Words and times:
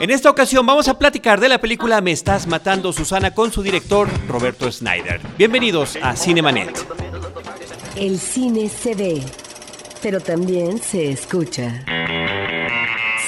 En 0.00 0.10
esta 0.10 0.30
ocasión 0.30 0.66
vamos 0.66 0.86
a 0.86 0.98
platicar 0.98 1.40
de 1.40 1.48
la 1.48 1.58
película 1.58 2.00
Me 2.00 2.12
estás 2.12 2.46
matando 2.46 2.92
Susana 2.92 3.32
con 3.32 3.50
su 3.50 3.62
director 3.62 4.08
Roberto 4.28 4.70
Snyder. 4.70 5.20
Bienvenidos 5.38 5.98
a 6.02 6.14
Cinemanet. 6.14 6.86
El 7.96 8.18
cine 8.18 8.68
se 8.68 8.94
ve, 8.94 9.22
pero 10.02 10.20
también 10.20 10.78
se 10.78 11.10
escucha. 11.10 11.84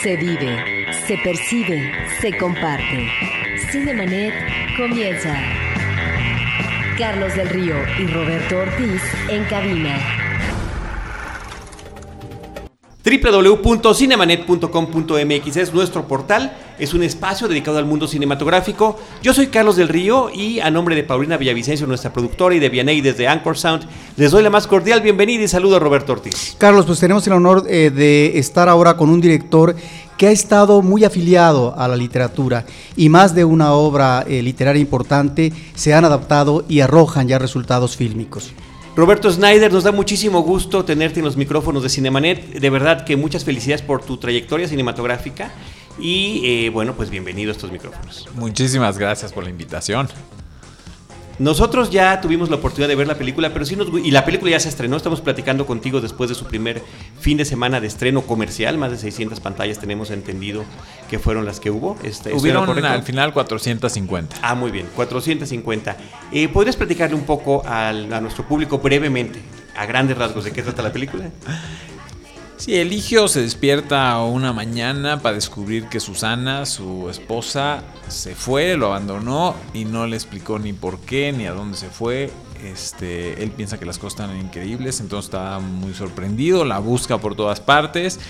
Se 0.03 0.17
vive, 0.17 0.87
se 1.07 1.17
percibe, 1.19 1.93
se 2.21 2.37
comparte. 2.37 3.09
Cinemanet 3.73 4.35
comienza. 4.77 5.35
Carlos 6.97 7.35
del 7.35 7.49
Río 7.49 7.77
y 7.99 8.07
Roberto 8.07 8.59
Ortiz 8.59 9.03
en 9.29 9.45
cabina. 9.45 10.30
www.cinemanet.com.mx 13.03 15.57
es 15.57 15.73
nuestro 15.73 16.07
portal, 16.07 16.55
es 16.79 16.93
un 16.93 17.03
espacio 17.03 17.49
dedicado 17.49 17.79
al 17.79 17.87
mundo 17.87 18.07
cinematográfico. 18.07 18.99
Yo 19.23 19.33
soy 19.33 19.47
Carlos 19.47 19.77
del 19.77 19.89
Río 19.89 20.29
y 20.29 20.61
a 20.61 20.71
nombre 20.71 20.95
de 20.95 21.03
Paulina 21.03 21.39
Villavicencio, 21.39 21.87
nuestra 21.87 22.13
productora, 22.13 22.55
y 22.55 22.59
de 22.59 22.69
Vianey 22.69 23.01
desde 23.01 23.27
Anchor 23.27 23.57
Sound, 23.57 23.87
les 24.17 24.31
doy 24.31 24.43
la 24.43 24.51
más 24.51 24.67
cordial 24.67 25.01
bienvenida 25.01 25.43
y 25.43 25.49
saludo 25.49 25.77
a 25.77 25.79
Roberto 25.79 26.13
Ortiz. 26.13 26.57
Carlos, 26.59 26.85
pues 26.85 27.01
tenemos 27.01 27.27
el 27.27 27.33
honor 27.33 27.65
eh, 27.69 27.91
de 27.91 28.39
estar 28.39 28.69
ahora 28.69 28.99
con 28.99 29.09
un 29.09 29.23
director 29.23 29.75
que 30.19 30.27
ha 30.27 30.31
estado 30.31 30.83
muy 30.83 31.05
afiliado 31.05 31.75
a 31.79 31.89
la 31.89 31.97
literatura 31.97 32.67
y 32.97 33.09
más 33.09 33.35
de 33.35 33.47
una 33.47 33.73
obra 33.73 34.27
eh, 34.29 34.43
literaria 34.43 34.83
importante 34.83 35.55
se 35.75 35.95
han 35.95 36.05
adaptado 36.05 36.67
y 36.69 36.81
arrojan 36.81 37.29
ya 37.29 37.39
resultados 37.39 37.97
fílmicos. 37.97 38.53
Roberto 38.97 39.31
Snyder, 39.31 39.73
nos 39.73 39.85
da 39.85 39.93
muchísimo 39.93 40.43
gusto 40.43 40.85
tenerte 40.85 41.21
en 41.21 41.25
los 41.25 41.37
micrófonos 41.37 41.83
de 41.83 41.89
Cinemanet. 41.89 42.59
De 42.59 42.71
verdad 42.71 43.05
que 43.05 43.17
muchas 43.17 43.45
felicidades 43.45 43.83
por 43.83 44.05
tu 44.05 44.17
trayectoria 44.17 44.67
cinematográfica 44.67 45.53
y 45.99 46.43
eh, 46.45 46.71
bueno, 46.71 46.95
pues 46.95 47.09
bienvenido 47.09 47.51
a 47.51 47.53
estos 47.53 47.71
micrófonos. 47.71 48.29
Muchísimas 48.35 48.99
gracias 48.99 49.33
por 49.33 49.45
la 49.45 49.51
invitación. 49.51 50.09
Nosotros 51.41 51.89
ya 51.89 52.21
tuvimos 52.21 52.51
la 52.51 52.57
oportunidad 52.57 52.87
de 52.87 52.97
ver 52.97 53.07
la 53.07 53.15
película, 53.15 53.51
pero 53.51 53.65
sí 53.65 53.75
nos 53.75 53.89
y 54.05 54.11
la 54.11 54.27
película 54.27 54.51
ya 54.51 54.61
se 54.61 54.69
estrenó. 54.69 54.99
Estamos 54.99 55.23
platicando 55.23 55.65
contigo 55.65 56.03
después 56.03 56.29
de 56.29 56.37
su 56.37 56.45
primer 56.45 56.83
fin 57.19 57.39
de 57.39 57.47
semana 57.47 57.81
de 57.81 57.87
estreno 57.87 58.21
comercial. 58.21 58.77
Más 58.77 58.91
de 58.91 58.99
600 58.99 59.41
pantallas 59.41 59.79
tenemos 59.79 60.11
entendido 60.11 60.67
que 61.09 61.19
fueron 61.19 61.47
las 61.47 61.59
que 61.59 61.71
hubo. 61.71 61.97
Este, 62.03 62.35
Hubieron 62.35 62.69
al 62.85 63.03
final 63.05 63.33
450. 63.33 64.37
Ah, 64.43 64.55
muy 64.55 64.71
bien, 64.71 64.87
450. 64.95 65.97
Eh, 66.31 66.49
¿Podrías 66.49 66.77
platicarle 66.77 67.17
un 67.17 67.25
poco 67.25 67.67
al, 67.67 68.13
a 68.13 68.21
nuestro 68.21 68.47
público 68.47 68.81
brevemente, 68.81 69.41
a 69.79 69.87
grandes 69.87 70.19
rasgos, 70.19 70.45
de 70.45 70.53
qué 70.53 70.63
trata 70.63 70.83
la 70.83 70.93
película? 70.93 71.31
Sí, 72.61 72.77
Eligio 72.77 73.27
se 73.27 73.41
despierta 73.41 74.19
una 74.19 74.53
mañana 74.53 75.23
para 75.23 75.35
descubrir 75.37 75.87
que 75.87 75.99
Susana, 75.99 76.67
su 76.67 77.09
esposa, 77.09 77.83
se 78.09 78.35
fue, 78.35 78.77
lo 78.77 78.89
abandonó 78.89 79.55
y 79.73 79.87
no 79.87 80.07
le 80.07 80.15
explicó 80.15 80.59
ni 80.59 80.75
por 80.75 81.01
qué 81.01 81.33
ni 81.33 81.47
a 81.47 81.53
dónde 81.53 81.79
se 81.79 81.89
fue. 81.89 82.31
Este, 82.63 83.43
él 83.43 83.51
piensa 83.53 83.79
que 83.79 83.87
las 83.87 83.97
cosas 83.97 84.21
están 84.21 84.39
increíbles, 84.39 85.01
entonces 85.01 85.31
está 85.31 85.59
muy 85.59 85.95
sorprendido, 85.95 86.67
la 86.67 86.81
busca 86.81 87.17
por 87.17 87.35
todas 87.35 87.61
partes, 87.61 88.21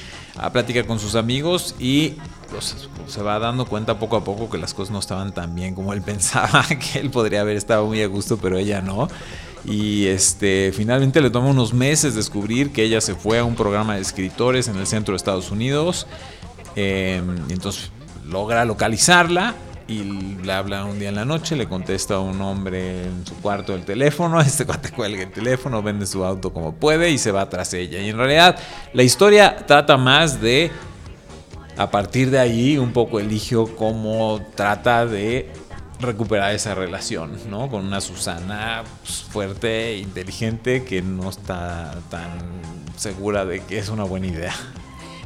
plática 0.53 0.87
con 0.87 1.01
sus 1.01 1.17
amigos 1.17 1.75
y 1.81 2.15
pues, 2.51 2.89
se 3.09 3.23
va 3.23 3.41
dando 3.41 3.67
cuenta 3.67 3.99
poco 3.99 4.17
a 4.17 4.23
poco 4.23 4.49
que 4.49 4.59
las 4.59 4.75
cosas 4.75 4.93
no 4.93 5.01
estaban 5.01 5.35
tan 5.35 5.57
bien 5.57 5.75
como 5.75 5.93
él 5.93 6.03
pensaba, 6.07 6.65
que 6.69 7.01
él 7.01 7.11
podría 7.11 7.41
haber 7.41 7.57
estado 7.57 7.85
muy 7.85 8.01
a 8.01 8.07
gusto, 8.07 8.37
pero 8.37 8.59
ella 8.59 8.81
no. 8.81 9.09
Y 9.65 10.07
este, 10.07 10.73
finalmente 10.75 11.21
le 11.21 11.31
toma 11.31 11.49
unos 11.49 11.75
meses 11.75 12.15
descubrir 12.15 12.73
que 12.73 12.83
ella 12.83 13.01
se 13.01 13.15
fue 13.15 13.39
a 13.39 13.45
un 13.45 13.55
programa 13.55 13.97
de 13.97 14.01
escritores 14.01 14.69
en 14.69 14.77
el 14.77 14.87
centro 14.87 15.13
de 15.13 15.17
Estados 15.17 15.51
Unidos. 15.51 16.07
Em, 16.77 17.37
entonces 17.51 17.91
logra 18.27 18.65
localizarla 18.65 19.55
y 19.91 20.05
le 20.45 20.53
habla 20.53 20.85
un 20.85 21.01
día 21.01 21.09
en 21.09 21.17
la 21.17 21.25
noche, 21.25 21.57
le 21.57 21.69
contesta 21.69 22.15
a 22.15 22.21
un 22.21 22.41
hombre 22.41 23.07
en 23.07 23.27
su 23.27 23.35
cuarto 23.37 23.75
el 23.75 23.85
teléfono, 23.85 24.41
este 24.41 24.65
cuate 24.65 24.91
cuelga 24.91 25.23
el 25.25 25.33
teléfono, 25.33 25.83
vende 25.83 26.07
su 26.07 26.25
auto 26.25 26.53
como 26.53 26.75
puede 26.75 27.11
y 27.11 27.19
se 27.19 27.33
va 27.33 27.49
tras 27.51 27.75
ella. 27.75 28.01
Y 28.01 28.09
en 28.09 28.17
realidad 28.17 28.57
la 28.93 29.03
historia 29.03 29.67
trata 29.67 29.97
más 29.97 30.41
de, 30.41 30.71
a 31.77 31.91
partir 31.91 32.31
de 32.31 32.39
ahí, 32.39 32.79
un 32.79 32.93
poco 32.93 33.19
eligio 33.21 33.77
cómo 33.77 34.41
trata 34.55 35.07
de 35.07 35.51
recuperar 36.01 36.55
esa 36.55 36.75
relación, 36.75 37.33
¿no? 37.49 37.69
Con 37.69 37.85
una 37.87 38.01
Susana 38.01 38.85
pues, 39.03 39.23
fuerte, 39.23 39.99
inteligente, 39.99 40.85
que 40.85 41.03
no 41.03 41.31
está 41.31 41.99
tan 42.11 42.39
segura 42.97 43.45
de 43.45 43.61
que 43.61 43.79
es 43.79 43.89
una 43.89 44.05
buena 44.05 44.27
idea. 44.27 44.55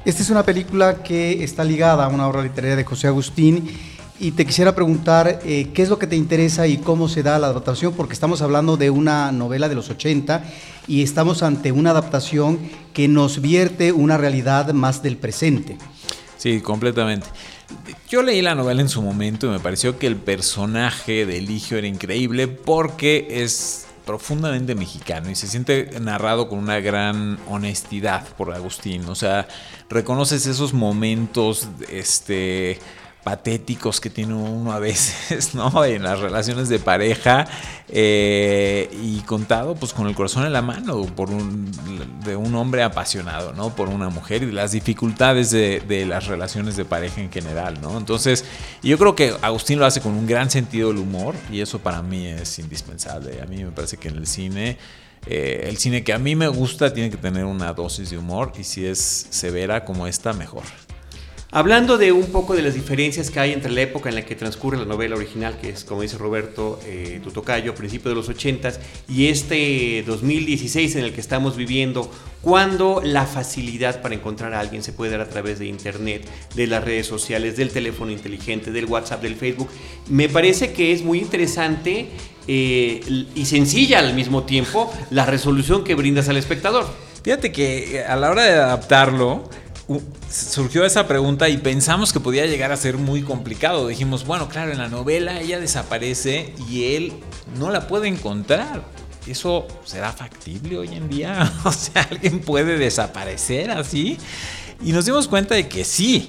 Esta 0.04 0.22
es 0.22 0.30
una 0.30 0.42
película 0.42 1.02
que 1.02 1.42
está 1.42 1.64
ligada 1.64 2.04
a 2.04 2.08
una 2.08 2.28
obra 2.28 2.42
literaria 2.42 2.76
de 2.76 2.84
José 2.84 3.06
Agustín 3.06 3.70
y 4.20 4.32
te 4.32 4.46
quisiera 4.46 4.74
preguntar 4.74 5.40
eh, 5.44 5.70
qué 5.74 5.82
es 5.82 5.88
lo 5.88 5.98
que 5.98 6.06
te 6.06 6.14
interesa 6.14 6.66
y 6.66 6.76
cómo 6.76 7.08
se 7.08 7.22
da 7.22 7.38
la 7.38 7.48
adaptación, 7.48 7.94
porque 7.94 8.12
estamos 8.12 8.42
hablando 8.42 8.76
de 8.76 8.90
una 8.90 9.32
novela 9.32 9.68
de 9.68 9.74
los 9.74 9.90
80 9.90 10.44
y 10.86 11.02
estamos 11.02 11.42
ante 11.42 11.72
una 11.72 11.90
adaptación 11.90 12.58
que 12.92 13.08
nos 13.08 13.40
vierte 13.40 13.92
una 13.92 14.16
realidad 14.16 14.72
más 14.72 15.02
del 15.02 15.16
presente. 15.16 15.78
Sí, 16.44 16.60
completamente. 16.60 17.26
Yo 18.06 18.22
leí 18.22 18.42
la 18.42 18.54
novela 18.54 18.82
en 18.82 18.90
su 18.90 19.00
momento 19.00 19.46
y 19.46 19.48
me 19.48 19.60
pareció 19.60 19.98
que 19.98 20.06
el 20.06 20.16
personaje 20.16 21.24
de 21.24 21.38
Eligio 21.38 21.78
era 21.78 21.86
increíble 21.86 22.48
porque 22.48 23.26
es 23.30 23.86
profundamente 24.04 24.74
mexicano 24.74 25.30
y 25.30 25.36
se 25.36 25.46
siente 25.46 25.98
narrado 26.02 26.50
con 26.50 26.58
una 26.58 26.80
gran 26.80 27.38
honestidad 27.48 28.28
por 28.36 28.52
Agustín. 28.52 29.08
O 29.08 29.14
sea, 29.14 29.48
reconoces 29.88 30.44
esos 30.44 30.74
momentos, 30.74 31.66
este 31.88 32.78
patéticos 33.24 34.00
que 34.00 34.10
tiene 34.10 34.34
uno 34.34 34.72
a 34.72 34.78
veces, 34.78 35.54
¿no? 35.54 35.84
En 35.84 36.02
las 36.02 36.20
relaciones 36.20 36.68
de 36.68 36.78
pareja 36.78 37.46
eh, 37.88 38.88
y 39.02 39.20
contado 39.20 39.74
pues 39.74 39.92
con 39.94 40.06
el 40.06 40.14
corazón 40.14 40.44
en 40.44 40.52
la 40.52 40.62
mano 40.62 41.06
por 41.06 41.30
un, 41.30 41.72
de 42.24 42.36
un 42.36 42.54
hombre 42.54 42.82
apasionado, 42.82 43.54
¿no? 43.54 43.74
Por 43.74 43.88
una 43.88 44.10
mujer 44.10 44.42
y 44.42 44.52
las 44.52 44.72
dificultades 44.72 45.50
de, 45.50 46.04
las 46.06 46.26
relaciones 46.26 46.76
de 46.76 46.84
pareja 46.84 47.22
en 47.22 47.32
general, 47.32 47.80
¿no? 47.80 47.96
Entonces, 47.96 48.44
yo 48.82 48.98
creo 48.98 49.16
que 49.16 49.34
Agustín 49.40 49.78
lo 49.78 49.86
hace 49.86 50.02
con 50.02 50.12
un 50.12 50.26
gran 50.26 50.50
sentido 50.50 50.88
del 50.88 50.98
humor 50.98 51.34
y 51.50 51.60
eso 51.60 51.78
para 51.78 52.02
mí 52.02 52.26
es 52.26 52.58
indispensable. 52.58 53.40
A 53.40 53.46
mí 53.46 53.64
me 53.64 53.72
parece 53.72 53.96
que 53.96 54.08
en 54.08 54.16
el 54.18 54.26
cine... 54.26 54.76
Eh, 55.26 55.68
el 55.70 55.78
cine 55.78 56.04
que 56.04 56.12
a 56.12 56.18
mí 56.18 56.36
me 56.36 56.48
gusta 56.48 56.92
tiene 56.92 57.08
que 57.08 57.16
tener 57.16 57.46
una 57.46 57.72
dosis 57.72 58.10
de 58.10 58.18
humor 58.18 58.52
y 58.58 58.64
si 58.64 58.84
es 58.84 59.26
severa 59.30 59.86
como 59.86 60.06
esta, 60.06 60.34
mejor. 60.34 60.64
Hablando 61.56 61.98
de 61.98 62.10
un 62.10 62.26
poco 62.32 62.56
de 62.56 62.62
las 62.62 62.74
diferencias 62.74 63.30
que 63.30 63.38
hay 63.38 63.52
entre 63.52 63.70
la 63.70 63.82
época 63.82 64.08
en 64.08 64.16
la 64.16 64.22
que 64.26 64.34
transcurre 64.34 64.76
la 64.76 64.86
novela 64.86 65.14
original, 65.14 65.56
que 65.56 65.68
es, 65.68 65.84
como 65.84 66.02
dice 66.02 66.18
Roberto, 66.18 66.80
eh, 66.84 67.20
Tutocayo, 67.22 67.70
a 67.70 67.74
principios 67.76 68.10
de 68.10 68.16
los 68.16 68.28
80 68.28 68.72
y 69.08 69.28
este 69.28 70.02
2016 70.04 70.96
en 70.96 71.04
el 71.04 71.12
que 71.12 71.20
estamos 71.20 71.54
viviendo, 71.54 72.10
cuando 72.42 73.00
la 73.04 73.24
facilidad 73.24 74.02
para 74.02 74.16
encontrar 74.16 74.52
a 74.52 74.58
alguien 74.58 74.82
se 74.82 74.92
puede 74.92 75.12
dar 75.12 75.20
a 75.20 75.28
través 75.28 75.60
de 75.60 75.66
Internet, 75.66 76.28
de 76.56 76.66
las 76.66 76.82
redes 76.82 77.06
sociales, 77.06 77.56
del 77.56 77.70
teléfono 77.70 78.10
inteligente, 78.10 78.72
del 78.72 78.86
WhatsApp, 78.86 79.22
del 79.22 79.36
Facebook, 79.36 79.68
me 80.10 80.28
parece 80.28 80.72
que 80.72 80.90
es 80.90 81.04
muy 81.04 81.20
interesante 81.20 82.08
eh, 82.48 83.00
y 83.32 83.46
sencilla 83.46 84.00
al 84.00 84.14
mismo 84.14 84.42
tiempo 84.42 84.92
la 85.10 85.24
resolución 85.24 85.84
que 85.84 85.94
brindas 85.94 86.28
al 86.28 86.36
espectador. 86.36 86.84
Fíjate 87.22 87.52
que 87.52 87.98
eh, 87.98 88.04
a 88.04 88.16
la 88.16 88.32
hora 88.32 88.42
de 88.42 88.54
adaptarlo, 88.54 89.48
surgió 90.34 90.84
esa 90.84 91.06
pregunta 91.06 91.48
y 91.48 91.58
pensamos 91.58 92.12
que 92.12 92.20
podía 92.20 92.46
llegar 92.46 92.72
a 92.72 92.76
ser 92.76 92.98
muy 92.98 93.22
complicado. 93.22 93.86
Dijimos, 93.86 94.26
bueno, 94.26 94.48
claro, 94.48 94.72
en 94.72 94.78
la 94.78 94.88
novela 94.88 95.40
ella 95.40 95.60
desaparece 95.60 96.52
y 96.68 96.94
él 96.96 97.12
no 97.56 97.70
la 97.70 97.86
puede 97.86 98.08
encontrar. 98.08 98.84
¿Eso 99.26 99.66
será 99.84 100.12
factible 100.12 100.76
hoy 100.76 100.88
en 100.88 101.08
día? 101.08 101.50
O 101.64 101.72
sea, 101.72 102.02
¿alguien 102.10 102.40
puede 102.40 102.76
desaparecer 102.76 103.70
así? 103.70 104.18
Y 104.84 104.92
nos 104.92 105.06
dimos 105.06 105.28
cuenta 105.28 105.54
de 105.54 105.68
que 105.68 105.84
sí. 105.84 106.28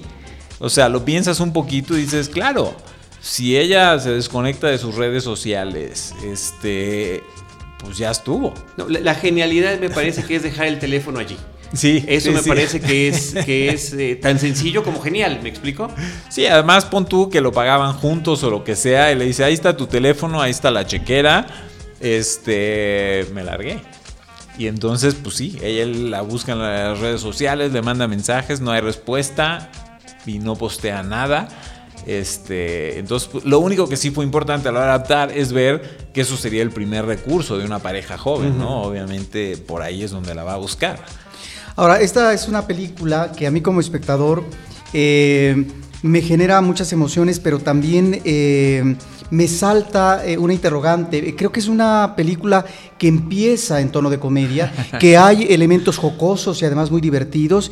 O 0.58 0.70
sea, 0.70 0.88
lo 0.88 1.04
piensas 1.04 1.40
un 1.40 1.52
poquito 1.52 1.98
y 1.98 2.02
dices, 2.02 2.28
claro, 2.28 2.74
si 3.20 3.58
ella 3.58 3.98
se 3.98 4.10
desconecta 4.10 4.68
de 4.68 4.78
sus 4.78 4.94
redes 4.94 5.24
sociales, 5.24 6.14
este, 6.24 7.22
pues 7.80 7.98
ya 7.98 8.12
estuvo. 8.12 8.54
la 8.76 9.14
genialidad 9.16 9.78
me 9.80 9.90
parece 9.90 10.22
que 10.22 10.36
es 10.36 10.42
dejar 10.42 10.68
el 10.68 10.78
teléfono 10.78 11.18
allí. 11.18 11.36
Sí. 11.72 12.04
Eso 12.06 12.32
me 12.32 12.42
parece 12.42 12.80
que 12.80 13.08
es, 13.08 13.34
que 13.44 13.68
es 13.70 13.92
eh, 13.92 14.16
tan 14.16 14.38
sencillo 14.38 14.82
como 14.82 15.00
genial, 15.00 15.40
¿me 15.42 15.48
explico? 15.48 15.90
Sí, 16.28 16.46
además 16.46 16.84
pon 16.84 17.06
tú 17.06 17.28
que 17.28 17.40
lo 17.40 17.52
pagaban 17.52 17.92
juntos 17.94 18.42
o 18.44 18.50
lo 18.50 18.64
que 18.64 18.76
sea, 18.76 19.12
y 19.12 19.16
le 19.16 19.24
dice, 19.24 19.44
ahí 19.44 19.54
está 19.54 19.76
tu 19.76 19.86
teléfono, 19.86 20.40
ahí 20.40 20.50
está 20.50 20.70
la 20.70 20.86
chequera, 20.86 21.46
este, 22.00 23.26
me 23.34 23.42
largué. 23.42 23.80
Y 24.58 24.68
entonces, 24.68 25.14
pues 25.14 25.36
sí, 25.36 25.58
ella 25.62 25.86
la 25.86 26.22
busca 26.22 26.52
en 26.52 26.60
las 26.60 26.98
redes 27.00 27.20
sociales, 27.20 27.72
le 27.72 27.82
manda 27.82 28.08
mensajes, 28.08 28.60
no 28.60 28.70
hay 28.70 28.80
respuesta 28.80 29.70
y 30.24 30.38
no 30.38 30.56
postea 30.56 31.02
nada. 31.02 31.48
Este, 32.06 32.98
entonces, 32.98 33.28
pues, 33.30 33.44
lo 33.44 33.58
único 33.58 33.88
que 33.88 33.96
sí 33.96 34.10
fue 34.10 34.24
importante 34.24 34.68
a 34.68 34.72
la 34.72 34.78
hora 34.78 34.88
de 34.88 34.94
adaptar 34.94 35.32
es 35.32 35.52
ver 35.52 36.08
que 36.14 36.20
eso 36.20 36.36
sería 36.36 36.62
el 36.62 36.70
primer 36.70 37.04
recurso 37.04 37.58
de 37.58 37.66
una 37.66 37.80
pareja 37.80 38.16
joven, 38.16 38.58
¿no? 38.58 38.82
Obviamente 38.82 39.56
por 39.56 39.82
ahí 39.82 40.02
es 40.02 40.12
donde 40.12 40.34
la 40.34 40.44
va 40.44 40.54
a 40.54 40.58
buscar. 40.58 41.04
Ahora, 41.78 42.00
esta 42.00 42.32
es 42.32 42.48
una 42.48 42.66
película 42.66 43.32
que 43.36 43.46
a 43.46 43.50
mí 43.50 43.60
como 43.60 43.80
espectador 43.80 44.42
eh, 44.94 45.66
me 46.00 46.22
genera 46.22 46.62
muchas 46.62 46.90
emociones, 46.94 47.38
pero 47.38 47.58
también 47.58 48.22
eh, 48.24 48.96
me 49.30 49.46
salta 49.46 50.24
eh, 50.26 50.38
una 50.38 50.54
interrogante. 50.54 51.36
Creo 51.36 51.52
que 51.52 51.60
es 51.60 51.68
una 51.68 52.14
película 52.16 52.64
que 52.96 53.08
empieza 53.08 53.82
en 53.82 53.90
tono 53.90 54.08
de 54.08 54.18
comedia, 54.18 54.72
que 54.98 55.18
hay 55.18 55.48
elementos 55.50 55.98
jocosos 55.98 56.62
y 56.62 56.64
además 56.64 56.90
muy 56.90 57.02
divertidos, 57.02 57.70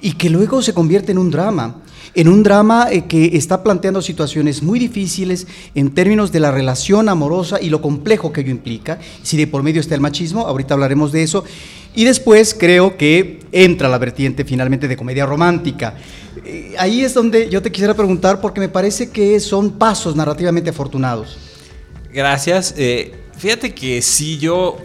y 0.00 0.14
que 0.14 0.30
luego 0.30 0.62
se 0.62 0.72
convierte 0.72 1.12
en 1.12 1.18
un 1.18 1.30
drama 1.30 1.82
en 2.14 2.28
un 2.28 2.42
drama 2.42 2.88
eh, 2.90 3.06
que 3.06 3.36
está 3.36 3.62
planteando 3.62 4.00
situaciones 4.00 4.62
muy 4.62 4.78
difíciles 4.78 5.46
en 5.74 5.92
términos 5.92 6.32
de 6.32 6.40
la 6.40 6.50
relación 6.50 7.08
amorosa 7.08 7.60
y 7.60 7.70
lo 7.70 7.82
complejo 7.82 8.32
que 8.32 8.42
ello 8.42 8.50
implica. 8.50 8.98
Si 9.22 9.36
de 9.36 9.46
por 9.46 9.62
medio 9.62 9.80
está 9.80 9.94
el 9.94 10.00
machismo, 10.00 10.46
ahorita 10.46 10.74
hablaremos 10.74 11.12
de 11.12 11.22
eso. 11.22 11.44
Y 11.94 12.04
después 12.04 12.54
creo 12.58 12.96
que 12.96 13.40
entra 13.52 13.88
la 13.88 13.98
vertiente 13.98 14.44
finalmente 14.44 14.88
de 14.88 14.96
comedia 14.96 15.26
romántica. 15.26 15.94
Eh, 16.44 16.74
ahí 16.78 17.02
es 17.04 17.14
donde 17.14 17.48
yo 17.48 17.62
te 17.62 17.70
quisiera 17.70 17.94
preguntar 17.94 18.40
porque 18.40 18.60
me 18.60 18.68
parece 18.68 19.10
que 19.10 19.38
son 19.40 19.72
pasos 19.72 20.16
narrativamente 20.16 20.70
afortunados. 20.70 21.38
Gracias. 22.12 22.74
Eh, 22.76 23.14
fíjate 23.36 23.74
que 23.74 24.02
si 24.02 24.38
yo 24.38 24.76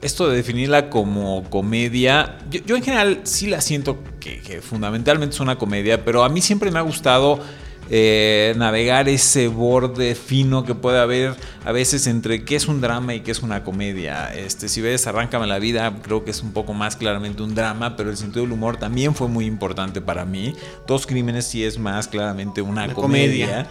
esto 0.00 0.28
de 0.28 0.36
definirla 0.36 0.90
como 0.90 1.44
comedia, 1.50 2.38
yo, 2.50 2.76
en 2.76 2.82
general 2.82 3.20
sí 3.24 3.48
la 3.48 3.60
siento 3.60 3.98
que, 4.20 4.60
fundamentalmente 4.62 5.34
es 5.34 5.40
una 5.40 5.56
comedia, 5.56 6.04
pero 6.04 6.22
a 6.22 6.28
mí 6.28 6.40
siempre 6.40 6.70
me 6.70 6.78
ha 6.78 6.82
gustado 6.82 7.40
eh, 7.90 8.54
navegar 8.56 9.08
ese 9.08 9.48
borde 9.48 10.14
fino 10.14 10.64
que 10.64 10.74
puede 10.74 10.98
haber 10.98 11.34
a 11.64 11.72
veces 11.72 12.06
entre 12.06 12.44
qué 12.44 12.56
es 12.56 12.68
un 12.68 12.80
drama 12.80 13.14
y 13.14 13.20
qué 13.20 13.30
es 13.30 13.42
una 13.42 13.64
comedia. 13.64 14.34
Este, 14.34 14.68
si 14.68 14.80
ves 14.80 15.06
Arráncame 15.06 15.46
la 15.46 15.58
vida, 15.58 15.94
creo 16.02 16.24
que 16.24 16.30
es 16.30 16.42
un 16.42 16.52
poco 16.52 16.74
más 16.74 16.96
claramente 16.96 17.42
un 17.42 17.54
drama, 17.54 17.96
pero 17.96 18.10
el 18.10 18.16
sentido 18.16 18.42
del 18.42 18.52
humor 18.52 18.76
también 18.76 19.14
fue 19.14 19.28
muy 19.28 19.46
importante 19.46 20.00
para 20.00 20.24
mí. 20.24 20.54
Dos 20.86 21.06
crímenes 21.06 21.46
sí 21.46 21.64
es 21.64 21.78
más 21.78 22.08
claramente 22.08 22.60
una, 22.60 22.92
comedia. 22.92 23.66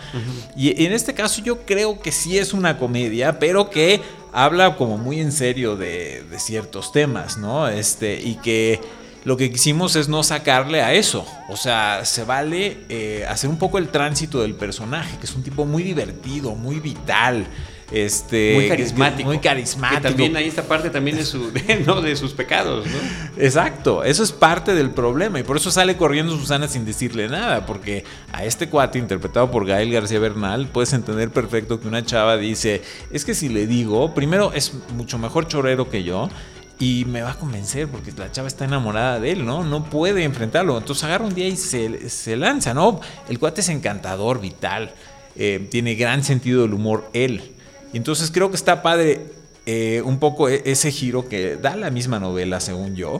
Y 0.55 0.83
en 0.83 0.93
este 0.93 1.13
caso 1.13 1.41
yo 1.43 1.65
creo 1.65 1.99
que 1.99 2.11
sí 2.11 2.37
es 2.37 2.53
una 2.53 2.77
comedia, 2.77 3.39
pero 3.39 3.69
que 3.69 4.01
habla 4.33 4.75
como 4.75 4.97
muy 4.97 5.19
en 5.19 5.31
serio 5.31 5.75
de, 5.75 6.23
ciertos 6.37 6.91
temas, 6.91 7.37
¿no? 7.37 7.67
Este, 7.67 8.21
y 8.21 8.35
que 8.35 8.79
lo 9.27 9.35
que 9.35 9.51
quisimos 9.51 9.97
es 9.97 10.07
no 10.07 10.23
sacarle 10.23 10.81
a 10.81 10.93
eso. 10.93 11.27
O 11.49 11.57
sea, 11.57 12.05
se 12.05 12.23
vale 12.23 12.77
eh, 12.87 13.25
hacer 13.27 13.49
un 13.49 13.57
poco 13.57 13.77
el 13.77 13.89
tránsito 13.89 14.41
del 14.41 14.55
personaje, 14.55 15.17
que 15.17 15.25
es 15.25 15.35
un 15.35 15.43
tipo 15.43 15.65
muy 15.65 15.83
divertido, 15.83 16.55
muy 16.55 16.79
vital. 16.79 17.45
Este, 17.91 18.53
muy 18.55 18.69
carismático. 18.69 19.27
Muy 19.27 19.39
carismático. 19.39 20.01
Que 20.01 20.07
también 20.07 20.37
ahí 20.37 20.47
esta 20.47 20.63
parte 20.63 20.89
también 20.89 21.17
de, 21.17 21.25
su, 21.25 21.51
¿no? 21.85 22.01
de 22.01 22.15
sus 22.15 22.31
pecados, 22.31 22.85
¿no? 22.87 23.43
Exacto, 23.43 24.01
eso 24.05 24.23
es 24.23 24.31
parte 24.31 24.73
del 24.73 24.91
problema 24.91 25.41
y 25.41 25.43
por 25.43 25.57
eso 25.57 25.71
sale 25.71 25.97
corriendo 25.97 26.37
Susana 26.37 26.69
sin 26.69 26.85
decirle 26.85 27.27
nada, 27.27 27.65
porque 27.65 28.05
a 28.31 28.45
este 28.45 28.69
cuate 28.69 28.97
interpretado 28.97 29.51
por 29.51 29.65
Gael 29.65 29.91
García 29.91 30.19
Bernal 30.19 30.67
puedes 30.67 30.93
entender 30.93 31.31
perfecto 31.31 31.81
que 31.81 31.87
una 31.89 32.05
chava 32.05 32.37
dice, 32.37 32.81
es 33.11 33.25
que 33.25 33.33
si 33.33 33.49
le 33.49 33.67
digo, 33.67 34.13
primero 34.13 34.53
es 34.53 34.73
mucho 34.93 35.17
mejor 35.17 35.49
chorero 35.49 35.89
que 35.89 36.03
yo, 36.03 36.29
y 36.79 37.05
me 37.05 37.21
va 37.21 37.31
a 37.31 37.39
convencer 37.39 37.87
porque 37.87 38.11
la 38.11 38.31
chava 38.31 38.47
está 38.47 38.65
enamorada 38.65 39.19
de 39.19 39.31
él, 39.31 39.45
¿no? 39.45 39.63
No 39.63 39.85
puede 39.85 40.23
enfrentarlo. 40.23 40.77
Entonces 40.77 41.03
agarra 41.03 41.25
un 41.25 41.33
día 41.33 41.47
y 41.47 41.57
se, 41.57 42.09
se 42.09 42.35
lanza, 42.35 42.73
¿no? 42.73 42.99
El 43.27 43.39
cuate 43.39 43.61
es 43.61 43.69
encantador, 43.69 44.39
vital, 44.39 44.93
eh, 45.35 45.67
tiene 45.71 45.95
gran 45.95 46.23
sentido 46.23 46.61
del 46.61 46.73
humor 46.73 47.09
él. 47.13 47.51
Y 47.93 47.97
entonces 47.97 48.29
creo 48.31 48.49
que 48.49 48.55
está 48.55 48.83
padre 48.83 49.25
eh, 49.65 50.01
un 50.05 50.19
poco 50.19 50.49
e-, 50.49 50.61
ese 50.65 50.91
giro 50.91 51.27
que 51.27 51.55
da 51.55 51.75
la 51.75 51.89
misma 51.89 52.19
novela, 52.19 52.59
según 52.59 52.95
yo, 52.95 53.19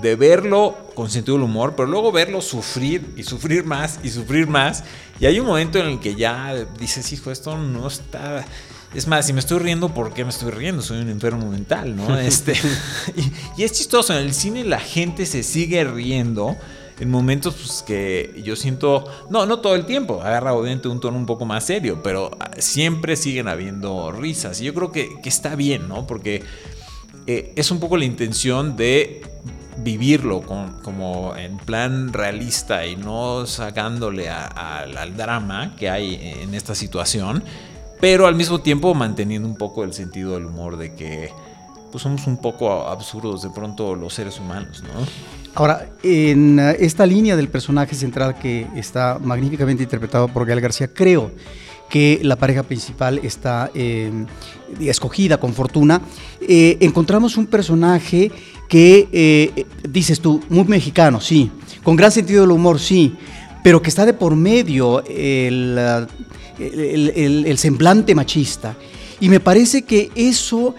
de 0.00 0.16
verlo 0.16 0.76
con 0.94 1.10
sentido 1.10 1.36
del 1.36 1.44
humor, 1.44 1.74
pero 1.76 1.88
luego 1.88 2.12
verlo 2.12 2.40
sufrir 2.40 3.14
y 3.16 3.22
sufrir 3.22 3.64
más 3.64 3.98
y 4.02 4.10
sufrir 4.10 4.46
más. 4.46 4.84
Y 5.18 5.26
hay 5.26 5.40
un 5.40 5.46
momento 5.46 5.78
en 5.78 5.86
el 5.86 6.00
que 6.00 6.14
ya 6.14 6.54
dices, 6.78 7.12
hijo, 7.12 7.30
esto 7.30 7.58
no 7.58 7.88
está... 7.88 8.44
Es 8.94 9.06
más, 9.08 9.26
si 9.26 9.32
me 9.32 9.40
estoy 9.40 9.58
riendo, 9.58 9.88
¿por 9.88 10.14
qué 10.14 10.24
me 10.24 10.30
estoy 10.30 10.52
riendo? 10.52 10.80
Soy 10.80 11.00
un 11.00 11.08
enfermo 11.08 11.50
mental, 11.50 11.96
¿no? 11.96 12.18
Este, 12.24 12.52
y, 13.16 13.60
y 13.60 13.64
es 13.64 13.72
chistoso, 13.72 14.12
en 14.12 14.20
el 14.20 14.34
cine 14.34 14.64
la 14.64 14.78
gente 14.78 15.26
se 15.26 15.42
sigue 15.42 15.84
riendo 15.84 16.56
en 17.00 17.10
momentos 17.10 17.54
pues, 17.54 17.82
que 17.82 18.40
yo 18.44 18.56
siento, 18.56 19.04
no, 19.30 19.46
no 19.46 19.58
todo 19.58 19.74
el 19.74 19.84
tiempo, 19.84 20.22
agarra 20.22 20.54
obviamente 20.54 20.88
un 20.88 21.00
tono 21.00 21.16
un 21.16 21.26
poco 21.26 21.44
más 21.44 21.64
serio, 21.64 22.00
pero 22.02 22.30
ah, 22.38 22.50
siempre 22.58 23.16
siguen 23.16 23.48
habiendo 23.48 24.12
risas. 24.12 24.60
Y 24.60 24.64
yo 24.64 24.74
creo 24.74 24.92
que, 24.92 25.18
está 25.24 25.56
bien, 25.56 25.88
¿no? 25.88 26.06
Porque 26.06 26.42
eh, 27.26 27.52
es 27.56 27.70
un 27.70 27.80
poco 27.80 27.96
la 27.96 28.04
intención 28.04 28.76
de 28.76 29.22
vivirlo 29.76 30.42
como 30.42 31.34
en 31.36 31.56
plan 31.56 32.12
realista 32.12 32.86
y 32.86 32.94
no 32.94 33.44
sacándole 33.44 34.30
al 34.30 35.16
drama 35.16 35.74
que 35.76 35.90
hay 35.90 36.14
en 36.42 36.54
esta 36.54 36.76
situación, 36.76 37.42
pero 38.04 38.26
al 38.26 38.34
mismo 38.34 38.60
tiempo 38.60 38.92
manteniendo 38.92 39.48
un 39.48 39.56
poco 39.56 39.82
el 39.82 39.94
sentido 39.94 40.34
del 40.34 40.44
humor 40.44 40.76
de 40.76 40.94
que 40.94 41.30
pues 41.90 42.02
somos 42.02 42.26
un 42.26 42.36
poco 42.36 42.86
absurdos 42.86 43.40
de 43.40 43.48
pronto 43.48 43.94
los 43.94 44.12
seres 44.12 44.38
humanos, 44.38 44.82
¿no? 44.82 45.06
Ahora, 45.54 45.88
en 46.02 46.58
eh, 46.58 46.76
esta 46.80 47.06
línea 47.06 47.34
del 47.34 47.48
personaje 47.48 47.94
central 47.94 48.38
que 48.38 48.66
está 48.76 49.18
magníficamente 49.18 49.84
interpretado 49.84 50.28
por 50.28 50.44
Gael 50.44 50.60
García, 50.60 50.88
creo 50.92 51.30
que 51.88 52.20
la 52.22 52.36
pareja 52.36 52.62
principal 52.62 53.20
está 53.22 53.70
em, 53.72 54.26
escogida 54.80 55.40
con 55.40 55.54
fortuna, 55.54 56.02
eh, 56.46 56.76
encontramos 56.80 57.38
un 57.38 57.46
personaje 57.46 58.30
que, 58.68 59.08
eh, 59.12 59.64
dices 59.88 60.20
tú, 60.20 60.42
muy 60.50 60.64
mexicano, 60.64 61.22
sí, 61.22 61.50
con 61.82 61.96
gran 61.96 62.12
sentido 62.12 62.42
del 62.42 62.50
humor, 62.50 62.78
sí, 62.78 63.16
pero 63.62 63.80
que 63.80 63.88
está 63.88 64.04
de 64.04 64.12
por 64.12 64.36
medio 64.36 65.02
el, 65.06 66.06
el 66.58 67.58
semblante 67.58 68.14
machista. 68.14 68.76
Y 69.20 69.28
me 69.28 69.40
parece 69.40 69.82
que 69.82 70.10
eso 70.14 70.74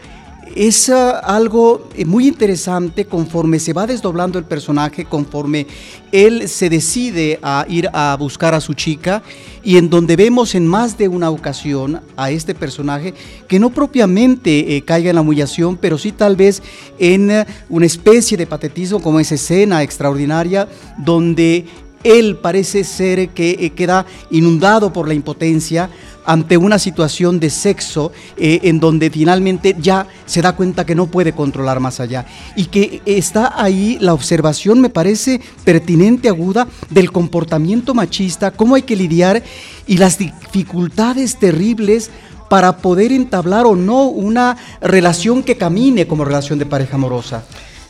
es 0.55 0.89
ah, 0.89 1.19
algo 1.19 1.89
eh, 1.95 2.05
muy 2.05 2.27
interesante 2.27 3.05
conforme 3.05 3.59
se 3.59 3.73
va 3.73 3.87
desdoblando 3.87 4.39
el 4.39 4.45
personaje, 4.45 5.05
conforme 5.05 5.67
él 6.11 6.47
se 6.47 6.69
decide 6.69 7.39
a 7.41 7.65
ir 7.67 7.89
a 7.93 8.15
buscar 8.17 8.53
a 8.53 8.61
su 8.61 8.73
chica 8.73 9.21
y 9.63 9.77
en 9.77 9.89
donde 9.89 10.15
vemos 10.15 10.55
en 10.55 10.67
más 10.67 10.97
de 10.97 11.07
una 11.07 11.29
ocasión 11.29 12.01
a 12.15 12.31
este 12.31 12.55
personaje 12.55 13.13
que 13.47 13.59
no 13.59 13.69
propiamente 13.69 14.77
eh, 14.77 14.81
caiga 14.83 15.09
en 15.09 15.15
la 15.15 15.21
humillación, 15.21 15.75
pero 15.77 15.97
sí 15.97 16.11
tal 16.11 16.35
vez 16.35 16.61
en 16.99 17.31
eh, 17.31 17.45
una 17.69 17.85
especie 17.85 18.37
de 18.37 18.47
patetismo 18.47 19.01
como 19.01 19.19
esa 19.19 19.35
escena 19.35 19.83
extraordinaria 19.83 20.69
donde 20.97 21.65
él 22.05 22.37
parece 22.37 22.85
ser 22.85 23.29
que 23.29 23.73
queda 23.75 24.05
inundado 24.29 24.93
por 24.93 25.07
la 25.07 25.13
impotencia, 25.13 25.89
ante 26.25 26.57
una 26.57 26.79
situación 26.79 27.39
de 27.39 27.49
sexo 27.49 28.11
eh, 28.37 28.59
en 28.63 28.79
donde 28.79 29.09
finalmente 29.09 29.75
ya 29.79 30.07
se 30.25 30.41
da 30.41 30.55
cuenta 30.55 30.85
que 30.85 30.95
no 30.95 31.07
puede 31.07 31.33
controlar 31.33 31.79
más 31.79 31.99
allá 31.99 32.25
y 32.55 32.65
que 32.65 33.01
está 33.05 33.61
ahí 33.61 33.97
la 34.01 34.13
observación 34.13 34.81
me 34.81 34.89
parece 34.89 35.39
pertinente, 35.63 36.27
aguda, 36.27 36.67
del 36.89 37.11
comportamiento 37.11 37.93
machista, 37.93 38.51
cómo 38.51 38.75
hay 38.75 38.81
que 38.81 38.95
lidiar 38.95 39.43
y 39.87 39.97
las 39.97 40.17
dificultades 40.17 41.37
terribles 41.37 42.09
para 42.49 42.77
poder 42.77 43.11
entablar 43.11 43.65
o 43.65 43.75
no 43.75 44.03
una 44.03 44.57
relación 44.81 45.43
que 45.43 45.57
camine 45.57 46.07
como 46.07 46.25
relación 46.25 46.59
de 46.59 46.65
pareja 46.65 46.95
amorosa. 46.95 47.43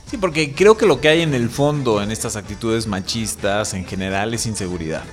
Sí, 0.10 0.18
porque 0.18 0.54
creo 0.54 0.78
que 0.78 0.86
lo 0.86 1.02
que 1.02 1.10
hay 1.10 1.22
en 1.22 1.34
el 1.34 1.50
fondo 1.50 2.02
en 2.02 2.12
estas 2.12 2.36
actitudes 2.36 2.86
machistas 2.86 3.74
en 3.74 3.86
general 3.86 4.34
es 4.34 4.46
inseguridad. 4.46 5.04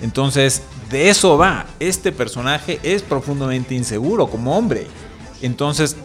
Entonces, 0.00 0.62
de 0.88 1.10
eso 1.10 1.36
va. 1.36 1.66
Este 1.78 2.12
personaje 2.12 2.78
es 2.82 3.02
profundamente 3.02 3.74
inseguro 3.74 4.28
como 4.28 4.56
hombre. 4.56 4.86
Entonces, 5.42 5.96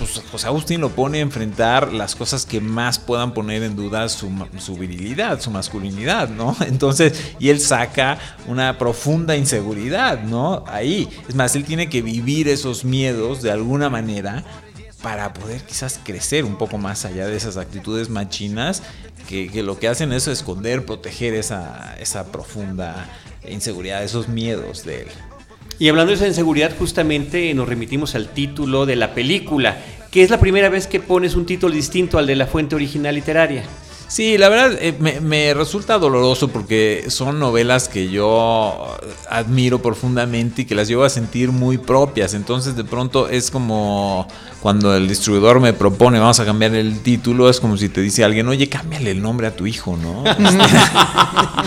pues 0.00 0.22
José 0.30 0.46
Agustín 0.46 0.80
lo 0.80 0.90
pone 0.90 1.18
a 1.18 1.20
enfrentar 1.20 1.92
las 1.92 2.16
cosas 2.16 2.46
que 2.46 2.60
más 2.60 2.98
puedan 2.98 3.34
poner 3.34 3.62
en 3.62 3.76
duda 3.76 4.08
su, 4.08 4.30
virilidad, 4.78 5.40
su 5.40 5.50
masculinidad, 5.50 6.28
¿no? 6.28 6.56
Entonces, 6.66 7.34
y 7.38 7.50
él 7.50 7.60
saca 7.60 8.18
una 8.46 8.78
profunda 8.78 9.36
inseguridad, 9.36 10.22
¿no? 10.22 10.64
Ahí. 10.66 11.08
Es 11.28 11.34
más, 11.34 11.54
él 11.56 11.64
tiene 11.64 11.88
que 11.88 12.02
vivir 12.02 12.48
esos 12.48 12.84
miedos 12.84 13.42
de 13.42 13.50
alguna 13.50 13.90
manera 13.90 14.44
para 15.02 15.32
poder 15.32 15.62
quizás 15.62 16.00
crecer 16.02 16.44
un 16.44 16.56
poco 16.56 16.78
más 16.78 17.04
allá 17.04 17.26
de 17.26 17.36
esas 17.36 17.56
actitudes 17.56 18.08
machinas 18.08 18.82
que, 19.28 19.48
que 19.48 19.62
lo 19.62 19.78
que 19.78 19.88
hacen 19.88 20.12
es 20.12 20.28
esconder, 20.28 20.84
proteger 20.84 21.34
esa, 21.34 21.96
esa 21.98 22.30
profunda 22.30 23.08
inseguridad, 23.48 24.04
esos 24.04 24.28
miedos 24.28 24.84
de 24.84 25.02
él. 25.02 25.08
Y 25.78 25.88
hablando 25.88 26.10
de 26.10 26.16
esa 26.16 26.26
inseguridad, 26.26 26.76
justamente 26.78 27.54
nos 27.54 27.68
remitimos 27.68 28.14
al 28.14 28.28
título 28.28 28.84
de 28.84 28.96
la 28.96 29.14
película, 29.14 29.78
que 30.10 30.22
es 30.22 30.28
la 30.28 30.38
primera 30.38 30.68
vez 30.68 30.86
que 30.86 31.00
pones 31.00 31.34
un 31.34 31.46
título 31.46 31.74
distinto 31.74 32.18
al 32.18 32.26
de 32.26 32.36
la 32.36 32.46
fuente 32.46 32.74
original 32.74 33.14
literaria. 33.14 33.64
Sí, 34.10 34.36
la 34.38 34.48
verdad 34.48 34.76
eh, 34.80 35.20
me, 35.20 35.54
resulta 35.54 35.96
doloroso 35.96 36.48
porque 36.48 37.04
son 37.06 37.38
novelas 37.38 37.88
que 37.88 38.10
yo 38.10 38.98
admiro 39.28 39.80
profundamente 39.80 40.62
y 40.62 40.64
que 40.64 40.74
las 40.74 40.88
llevo 40.88 41.04
a 41.04 41.08
sentir 41.08 41.52
muy 41.52 41.78
propias. 41.78 42.34
Entonces 42.34 42.74
de 42.74 42.82
pronto 42.82 43.28
es 43.28 43.52
como 43.52 44.26
cuando 44.60 44.96
el 44.96 45.06
distribuidor 45.06 45.60
me 45.60 45.72
propone 45.74 46.18
vamos 46.18 46.40
a 46.40 46.44
cambiar 46.44 46.74
el 46.74 47.02
título, 47.02 47.48
es 47.48 47.60
como 47.60 47.76
si 47.76 47.88
te 47.88 48.00
dice 48.00 48.24
alguien, 48.24 48.48
oye, 48.48 48.68
cámbiale 48.68 49.12
el 49.12 49.22
nombre 49.22 49.46
a 49.46 49.54
tu 49.54 49.68
hijo, 49.68 49.96
¿no? 49.96 50.24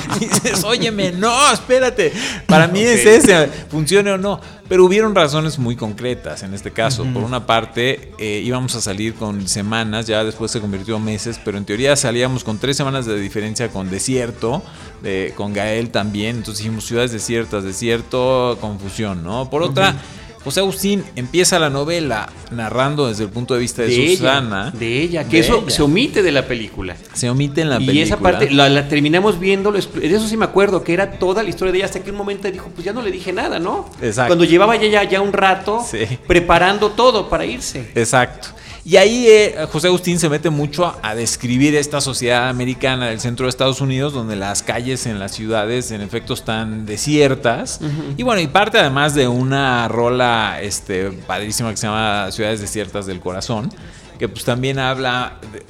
dices, 0.20 0.66
óyeme, 0.66 1.14
no, 1.14 1.52
espérate. 1.52 2.12
Para 2.46 2.68
mí 2.68 2.82
es 2.82 3.06
ese, 3.06 3.48
funcione 3.70 4.12
o 4.12 4.18
no. 4.18 4.42
Pero 4.68 4.86
hubieron 4.86 5.14
razones 5.14 5.60
muy 5.60 5.76
concretas 5.76 6.42
en 6.42 6.54
este 6.54 6.72
caso. 6.72 7.06
Por 7.14 7.24
una 7.24 7.46
parte, 7.46 8.12
eh, 8.18 8.42
íbamos 8.44 8.74
a 8.76 8.82
salir 8.82 9.14
con 9.14 9.48
semanas, 9.48 10.08
ya 10.08 10.24
después 10.24 10.52
se 10.52 10.62
convirtió 10.62 10.96
en 10.96 11.04
meses, 11.04 11.40
pero 11.44 11.58
en 11.58 11.66
teoría 11.66 11.96
salíamos 11.96 12.33
con 12.44 12.58
tres 12.58 12.78
semanas 12.78 13.06
de 13.06 13.20
diferencia 13.20 13.68
con 13.70 13.90
desierto, 13.90 14.64
con 15.36 15.54
Gael 15.54 15.90
también. 15.90 16.38
Entonces 16.38 16.64
dijimos 16.64 16.86
ciudades 16.86 17.12
desiertas, 17.12 17.64
desierto, 17.64 18.58
confusión, 18.62 19.24
¿no? 19.24 19.50
Por 19.50 19.62
otra. 19.62 19.96
José 20.44 20.60
Agustín 20.60 21.06
empieza 21.16 21.58
la 21.58 21.70
novela 21.70 22.30
narrando 22.52 23.08
desde 23.08 23.24
el 23.24 23.30
punto 23.30 23.54
de 23.54 23.62
vista 23.62 23.82
de, 23.84 24.18
Susana. 24.18 24.72
de 24.72 25.02
ella, 25.02 25.24
que 25.28 25.40
eso 25.40 25.70
se 25.70 25.82
omite 25.82 26.22
de 26.22 26.34
la 26.34 26.46
película. 26.46 26.98
Se 27.14 27.30
omite 27.30 27.62
en 27.62 27.70
la 27.70 27.78
película. 27.78 28.00
Y 28.00 28.02
esa 28.02 28.18
parte 28.18 28.52
la, 28.52 28.90
terminamos 28.90 29.40
viendo, 29.40 29.72
de 29.72 29.80
eso 29.80 30.28
sí 30.28 30.36
me 30.36 30.46
acuerdo, 30.46 30.84
que 30.84 30.94
era 30.94 31.12
toda 31.12 31.44
la 31.44 31.50
historia 31.50 31.72
de 31.72 31.78
ella 31.78 31.86
hasta 31.86 32.02
que 32.02 32.12
un 32.12 32.18
momento 32.18 32.52
dijo, 32.52 32.70
pues 32.76 32.84
ya 32.84 32.92
no 32.92 33.02
le 33.02 33.12
dije 33.12 33.32
nada, 33.32 33.58
¿no? 33.60 33.90
Exacto. 34.02 34.32
Cuando 34.32 34.44
llevaba 34.44 34.76
ya, 34.76 35.04
ya 35.04 35.22
un 35.22 35.32
rato 35.32 35.86
preparando 36.28 36.92
todo 36.92 37.30
para 37.30 37.46
irse. 37.46 37.92
Exacto. 37.96 38.50
Y 38.86 38.98
ahí 38.98 39.28
eh, 39.28 39.66
José 39.72 39.88
Agustín 39.88 40.20
se 40.20 40.28
mete 40.28 40.50
mucho 40.50 40.94
a, 41.02 41.16
describir 41.16 41.74
esta 41.76 42.02
sociedad 42.02 42.50
americana 42.50 43.08
del 43.08 43.22
centro 43.22 43.46
de 43.46 43.50
Estados 43.50 43.80
Unidos, 43.80 44.14
donde 44.14 44.36
las 44.36 44.62
calles 44.62 45.06
en 45.06 45.20
las 45.20 45.32
ciudades 45.32 45.92
en 45.92 46.02
efecto 46.02 46.34
están 46.34 46.86
desiertas. 46.86 47.80
Y 48.18 48.24
bueno, 48.24 48.42
y 48.42 48.48
parte 48.48 48.78
además 48.78 49.16
de 49.16 49.30
una 49.30 49.88
rola 49.88 50.58
este, 50.62 51.12
padrísima 51.12 51.72
que 51.72 51.78
se 51.78 51.88
llama 51.88 52.30
Ciudades 52.32 52.60
Desiertas 52.60 53.06
del 53.06 53.22
Corazón, 53.22 53.74
que 54.20 54.28
pues 54.28 54.44
también 54.44 54.80
habla... 54.80 55.40
De, 55.54 55.64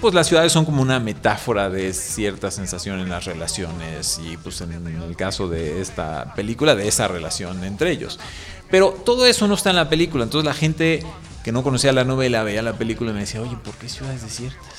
pues 0.00 0.14
las 0.14 0.26
ciudades 0.26 0.50
son 0.50 0.64
como 0.64 0.82
una 0.82 0.98
metáfora 0.98 1.70
de 1.70 1.92
cierta 1.92 2.50
sensación 2.50 2.98
en 2.98 3.08
las 3.08 3.24
relaciones 3.24 4.20
y 4.26 4.36
pues 4.36 4.60
en 4.60 4.72
el 4.72 5.14
caso 5.14 5.48
de 5.48 5.80
esta 5.80 6.34
película 6.34 6.74
de 6.74 6.88
esa 6.88 7.06
relación 7.06 7.62
entre 7.62 7.92
ellos. 7.92 8.18
Pero 8.68 8.90
todo 8.90 9.26
eso 9.26 9.46
no 9.46 9.54
está 9.54 9.70
en 9.70 9.76
la 9.76 9.88
película, 9.88 10.24
entonces 10.24 10.44
la 10.44 10.54
gente 10.54 11.04
que 11.42 11.52
no 11.52 11.62
conocía 11.62 11.92
la 11.92 12.04
novela 12.04 12.42
veía 12.44 12.62
la 12.62 12.74
película 12.74 13.10
y 13.10 13.14
me 13.14 13.20
decía, 13.20 13.40
oye, 13.42 13.56
¿por 13.56 13.74
qué 13.74 13.88
ciudades 13.88 14.22
desiertas? 14.22 14.71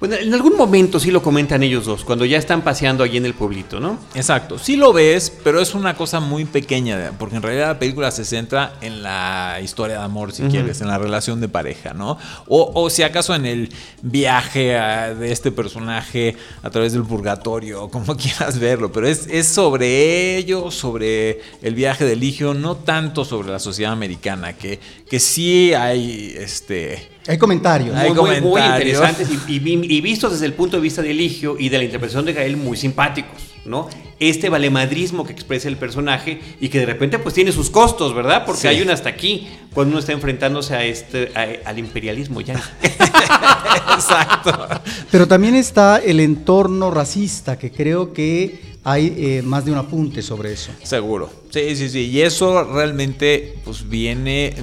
Bueno, 0.00 0.16
en 0.16 0.34
algún 0.34 0.56
momento 0.56 0.98
sí 0.98 1.12
lo 1.12 1.22
comentan 1.22 1.62
ellos 1.62 1.84
dos, 1.84 2.04
cuando 2.04 2.24
ya 2.24 2.36
están 2.36 2.62
paseando 2.62 3.04
allí 3.04 3.16
en 3.16 3.26
el 3.26 3.34
pueblito, 3.34 3.78
¿no? 3.78 3.98
Exacto, 4.14 4.58
sí 4.58 4.74
lo 4.74 4.92
ves, 4.92 5.32
pero 5.44 5.60
es 5.60 5.72
una 5.72 5.94
cosa 5.94 6.18
muy 6.18 6.44
pequeña, 6.44 7.12
porque 7.16 7.36
en 7.36 7.42
realidad 7.42 7.68
la 7.68 7.78
película 7.78 8.10
se 8.10 8.24
centra 8.24 8.74
en 8.80 9.02
la 9.04 9.60
historia 9.62 9.98
de 9.98 10.04
amor, 10.04 10.32
si 10.32 10.42
quieres, 10.44 10.80
en 10.80 10.88
la 10.88 10.98
relación 10.98 11.40
de 11.40 11.48
pareja, 11.48 11.94
¿no? 11.94 12.18
O, 12.48 12.90
si 12.90 13.02
acaso 13.02 13.34
en 13.36 13.46
el 13.46 13.72
viaje 14.02 14.72
de 15.18 15.32
este 15.32 15.52
personaje 15.52 16.36
a 16.62 16.70
través 16.70 16.92
del 16.92 17.04
purgatorio, 17.04 17.88
como 17.90 18.16
quieras 18.16 18.58
verlo, 18.58 18.90
pero 18.90 19.06
es, 19.06 19.28
es 19.28 19.46
sobre 19.46 20.36
ello, 20.36 20.72
sobre 20.72 21.40
el 21.62 21.74
viaje 21.74 22.04
de 22.04 22.16
Ligio, 22.16 22.52
no 22.52 22.76
tanto 22.76 23.24
sobre 23.24 23.48
la 23.48 23.60
sociedad 23.60 23.92
americana, 23.92 24.54
que, 24.54 24.80
que 25.08 25.20
sí 25.20 25.72
hay 25.72 26.34
este 26.36 27.13
hay 27.26 27.38
comentarios. 27.38 27.96
Muy, 27.96 28.40
muy, 28.40 28.60
interesantes 28.60 29.28
y, 29.48 29.58
vistos 30.00 30.32
desde 30.32 30.46
el 30.46 30.52
punto 30.52 30.76
de 30.76 30.82
vista 30.82 31.00
de 31.00 31.10
Eligio 31.10 31.56
y 31.58 31.68
de 31.68 31.78
la 31.78 31.84
interpretación 31.84 32.24
de 32.26 32.34
Gael 32.34 32.56
muy 32.56 32.76
simpáticos, 32.76 33.54
¿no? 33.64 33.88
Este 34.20 34.50
valemadrismo 34.50 35.24
que 35.24 35.32
expresa 35.32 35.68
el 35.68 35.76
personaje 35.76 36.40
y 36.60 36.68
que 36.68 36.80
de 36.80 36.86
repente 36.86 37.18
pues 37.18 37.34
tiene 37.34 37.50
sus 37.52 37.70
costos, 37.70 38.14
¿verdad? 38.14 38.44
Porque 38.44 38.68
hay 38.68 38.82
un 38.82 38.90
hasta 38.90 39.08
aquí 39.08 39.48
cuando 39.72 39.92
uno 39.92 40.00
está 40.00 40.12
enfrentándose 40.12 40.74
a 40.74 40.84
este, 40.84 41.32
al 41.64 41.78
imperialismo 41.78 42.40
ya. 42.42 42.54
Exacto. 43.94 44.68
Pero 45.10 45.26
también 45.26 45.54
está 45.54 45.98
el 45.98 46.20
entorno 46.20 46.90
racista 46.90 47.58
que 47.58 47.70
creo 47.72 48.12
que 48.12 48.74
hay 48.84 49.14
eh, 49.16 49.42
más 49.42 49.64
de 49.64 49.72
un 49.72 49.78
apunte 49.78 50.20
sobre 50.20 50.52
eso. 50.52 50.70
Seguro. 50.82 51.30
Sí, 51.48 51.74
sí, 51.74 51.88
sí. 51.88 52.10
Y 52.10 52.20
eso 52.20 52.64
realmente 52.64 53.54
pues 53.64 53.88
viene 53.88 54.54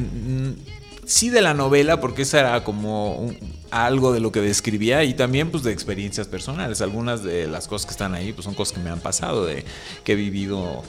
sí 1.12 1.30
de 1.30 1.42
la 1.42 1.54
novela, 1.54 2.00
porque 2.00 2.22
esa 2.22 2.40
era 2.40 2.64
como 2.64 3.32
algo 3.70 4.14
de 4.14 4.22
lo 4.22 4.32
que 4.32 4.40
describía 4.40 5.04
y 5.04 5.14
también 5.14 5.52
pues 5.52 5.64
de 5.64 5.72
experiencias 5.72 6.28
personales. 6.28 6.82
Algunas 6.82 7.24
de 7.24 7.48
las 7.48 7.68
cosas 7.68 7.86
que 7.86 7.92
están 7.92 8.16
ahí 8.16 8.32
pues 8.32 8.46
son 8.46 8.54
cosas 8.54 8.78
que 8.78 8.84
me 8.84 8.90
han 8.90 9.00
pasado, 9.00 9.46
de 9.46 9.66
que 10.04 10.14
he 10.14 10.16
vivido 10.16 10.84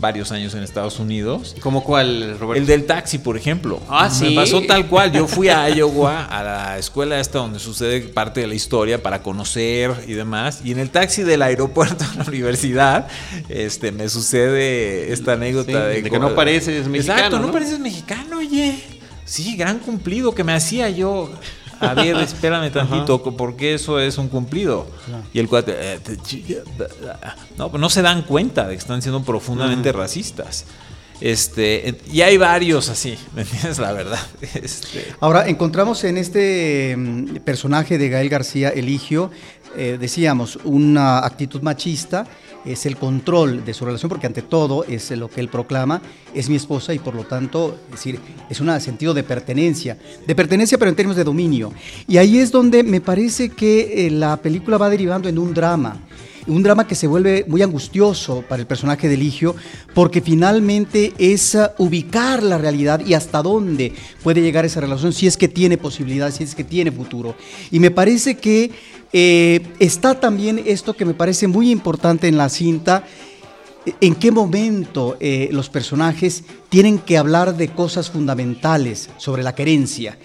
varios 0.00 0.32
años 0.32 0.54
en 0.54 0.64
Estados 0.64 0.98
Unidos. 0.98 1.56
¿Cómo 1.60 1.84
cuál, 1.84 2.38
Roberto? 2.38 2.60
El 2.60 2.66
del 2.66 2.86
taxi, 2.86 3.18
por 3.18 3.36
ejemplo. 3.36 3.80
Ah, 3.88 4.10
sí. 4.10 4.30
Me 4.30 4.34
pasó 4.34 4.62
tal 4.62 4.88
cual. 4.88 5.12
Yo 5.12 5.28
fui 5.28 5.48
a 5.48 5.68
Iowa, 5.74 6.24
a 6.24 6.42
la 6.42 6.78
escuela 6.78 7.20
esta 7.20 7.38
donde 7.38 7.60
sucede 7.60 8.00
parte 8.00 8.40
de 8.40 8.48
la 8.48 8.54
historia 8.54 9.02
para 9.02 9.22
conocer 9.22 9.92
y 10.06 10.14
demás. 10.14 10.60
Y 10.64 10.72
en 10.72 10.80
el 10.80 10.90
taxi 10.90 11.22
del 11.22 11.42
aeropuerto 11.42 12.04
a 12.04 12.14
la 12.16 12.24
universidad, 12.24 13.08
este, 13.48 13.92
me 13.92 14.08
sucede 14.08 15.12
esta 15.12 15.34
anécdota 15.34 15.86
de, 15.86 16.02
que 16.02 16.18
no 16.18 16.34
pareces 16.34 16.88
mexicano. 16.88 17.18
Exacto, 17.18 17.38
no 17.38 17.52
pareces 17.52 17.78
mexicano, 17.78 18.38
oye. 18.38 18.97
Sí, 19.28 19.56
gran 19.56 19.78
cumplido 19.80 20.34
que 20.34 20.42
me 20.42 20.54
hacía 20.54 20.88
yo. 20.88 21.30
A 21.80 21.92
ver, 21.92 22.16
espérame 22.22 22.72
tantito, 22.72 23.22
porque 23.22 23.74
eso 23.74 24.00
es 24.00 24.16
un 24.16 24.28
cumplido. 24.28 24.86
Y 25.34 25.38
el 25.38 25.48
cuate, 25.48 25.74
eh, 25.76 26.00
no, 27.58 27.68
no 27.68 27.90
se 27.90 28.00
dan 28.00 28.22
cuenta 28.22 28.66
de 28.66 28.74
que 28.74 28.78
están 28.78 29.02
siendo 29.02 29.22
profundamente 29.22 29.92
racistas. 29.92 30.64
Este, 31.20 31.98
y 32.12 32.20
hay 32.20 32.36
varios 32.36 32.88
así, 32.88 33.18
¿me 33.34 33.42
entiendes? 33.42 33.78
La 33.78 33.92
verdad. 33.92 34.20
Este. 34.54 35.12
Ahora, 35.20 35.48
encontramos 35.48 36.04
en 36.04 36.16
este 36.16 36.94
mm, 36.96 37.36
personaje 37.44 37.98
de 37.98 38.08
Gael 38.08 38.28
García 38.28 38.68
Eligio, 38.70 39.30
eh, 39.76 39.96
decíamos, 40.00 40.58
una 40.64 41.18
actitud 41.18 41.62
machista 41.62 42.26
es 42.64 42.86
el 42.86 42.96
control 42.96 43.64
de 43.64 43.72
su 43.72 43.84
relación, 43.84 44.08
porque 44.08 44.26
ante 44.26 44.42
todo 44.42 44.84
es 44.84 45.10
lo 45.12 45.28
que 45.28 45.40
él 45.40 45.48
proclama, 45.48 46.02
es 46.34 46.48
mi 46.48 46.56
esposa 46.56 46.92
y 46.92 46.98
por 46.98 47.14
lo 47.14 47.24
tanto, 47.24 47.78
es 47.86 47.92
decir, 47.92 48.20
es 48.50 48.60
un 48.60 48.80
sentido 48.80 49.14
de 49.14 49.22
pertenencia, 49.22 49.96
de 50.26 50.34
pertenencia 50.34 50.78
pero 50.78 50.90
en 50.90 50.96
términos 50.96 51.16
de 51.16 51.24
dominio. 51.24 51.72
Y 52.06 52.18
ahí 52.18 52.38
es 52.38 52.50
donde 52.50 52.82
me 52.82 53.00
parece 53.00 53.50
que 53.50 54.06
eh, 54.06 54.10
la 54.10 54.36
película 54.36 54.76
va 54.76 54.90
derivando 54.90 55.28
en 55.28 55.38
un 55.38 55.54
drama 55.54 56.07
un 56.48 56.62
drama 56.62 56.86
que 56.86 56.94
se 56.94 57.06
vuelve 57.06 57.44
muy 57.46 57.62
angustioso 57.62 58.42
para 58.48 58.60
el 58.60 58.66
personaje 58.66 59.08
de 59.08 59.16
Ligio, 59.16 59.54
porque 59.94 60.20
finalmente 60.20 61.12
es 61.18 61.54
uh, 61.54 61.68
ubicar 61.78 62.42
la 62.42 62.58
realidad 62.58 63.00
y 63.04 63.14
hasta 63.14 63.42
dónde 63.42 63.92
puede 64.22 64.40
llegar 64.40 64.64
esa 64.64 64.80
relación, 64.80 65.12
si 65.12 65.26
es 65.26 65.36
que 65.36 65.48
tiene 65.48 65.78
posibilidades, 65.78 66.36
si 66.36 66.44
es 66.44 66.54
que 66.54 66.64
tiene 66.64 66.90
futuro. 66.90 67.36
Y 67.70 67.78
me 67.78 67.90
parece 67.90 68.36
que 68.36 68.70
eh, 69.12 69.66
está 69.78 70.18
también 70.18 70.62
esto 70.66 70.94
que 70.94 71.04
me 71.04 71.14
parece 71.14 71.46
muy 71.46 71.70
importante 71.70 72.28
en 72.28 72.36
la 72.36 72.48
cinta, 72.48 73.04
en 74.00 74.14
qué 74.14 74.30
momento 74.30 75.16
eh, 75.20 75.48
los 75.52 75.70
personajes 75.70 76.44
tienen 76.68 76.98
que 76.98 77.16
hablar 77.16 77.56
de 77.56 77.68
cosas 77.68 78.10
fundamentales 78.10 79.08
sobre 79.16 79.42
la 79.42 79.54
querencia. 79.54 80.18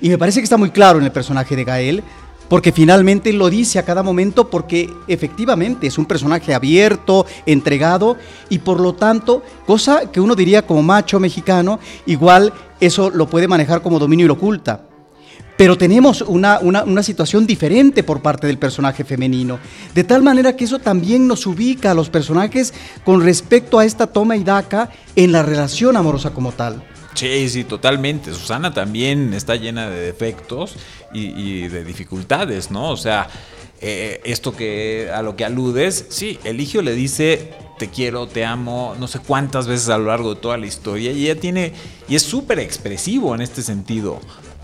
Y 0.00 0.08
me 0.08 0.18
parece 0.18 0.40
que 0.40 0.44
está 0.44 0.56
muy 0.56 0.70
claro 0.70 0.98
en 0.98 1.04
el 1.04 1.12
personaje 1.12 1.56
de 1.56 1.64
Gael, 1.64 2.04
porque 2.48 2.72
finalmente 2.72 3.32
lo 3.32 3.50
dice 3.50 3.78
a 3.78 3.84
cada 3.84 4.02
momento, 4.02 4.48
porque 4.48 4.90
efectivamente 5.06 5.86
es 5.86 5.98
un 5.98 6.06
personaje 6.06 6.54
abierto, 6.54 7.26
entregado, 7.46 8.16
y 8.48 8.58
por 8.58 8.80
lo 8.80 8.94
tanto, 8.94 9.42
cosa 9.66 10.10
que 10.10 10.20
uno 10.20 10.34
diría 10.34 10.66
como 10.66 10.82
macho 10.82 11.20
mexicano, 11.20 11.78
igual 12.06 12.52
eso 12.80 13.10
lo 13.10 13.28
puede 13.28 13.48
manejar 13.48 13.82
como 13.82 13.98
dominio 13.98 14.24
y 14.24 14.28
lo 14.28 14.34
oculta. 14.34 14.84
Pero 15.56 15.76
tenemos 15.76 16.22
una, 16.22 16.60
una, 16.60 17.02
situación 17.02 17.44
diferente 17.44 18.04
por 18.04 18.22
parte 18.22 18.46
del 18.46 18.58
personaje 18.58 19.02
femenino, 19.02 19.58
de 19.92 20.04
tal 20.04 20.22
manera 20.22 20.54
que 20.54 20.64
eso 20.64 20.78
también 20.78 21.26
nos 21.26 21.46
ubica 21.46 21.90
a 21.90 21.94
los 21.94 22.10
personajes 22.10 22.72
con 23.04 23.24
respecto 23.24 23.80
a 23.80 23.84
esta 23.84 24.06
toma 24.06 24.36
y 24.36 24.44
daca 24.44 24.90
en 25.16 25.32
la 25.32 25.42
relación 25.42 25.96
amorosa 25.96 26.30
como 26.30 26.52
tal. 26.52 26.84
Sí, 27.14 27.48
sí, 27.48 27.64
totalmente. 27.64 28.32
Susana 28.32 28.72
también 28.72 29.34
está 29.34 29.56
llena 29.56 29.88
de 29.88 30.00
defectos 30.00 30.76
y, 31.12 31.66
de 31.68 31.84
dificultades, 31.84 32.70
¿no? 32.70 32.90
O 32.90 32.96
sea, 32.96 33.28
eh, 33.80 34.20
esto 34.24 34.54
que 34.54 35.10
a 35.12 35.22
lo 35.22 35.36
que 35.36 35.44
aludes, 35.44 36.06
sí, 36.10 36.38
Eligio 36.44 36.82
le 36.82 36.94
dice 36.94 37.52
te 37.78 37.88
quiero, 37.88 38.26
te 38.26 38.44
amo, 38.44 38.96
no 38.98 39.06
sé 39.06 39.20
cuántas 39.20 39.66
veces 39.68 39.88
a 39.88 39.98
lo 39.98 40.06
largo 40.06 40.34
de 40.34 40.40
toda 40.40 40.58
la 40.58 40.66
historia 40.66 41.12
y 41.12 41.24
ella 41.30 41.40
tiene 41.40 41.72
y 42.08 42.16
es 42.16 42.22
súper 42.22 42.58
expresivo 42.58 43.34
en 43.34 43.40
este 43.40 43.62
sentido 43.62 44.20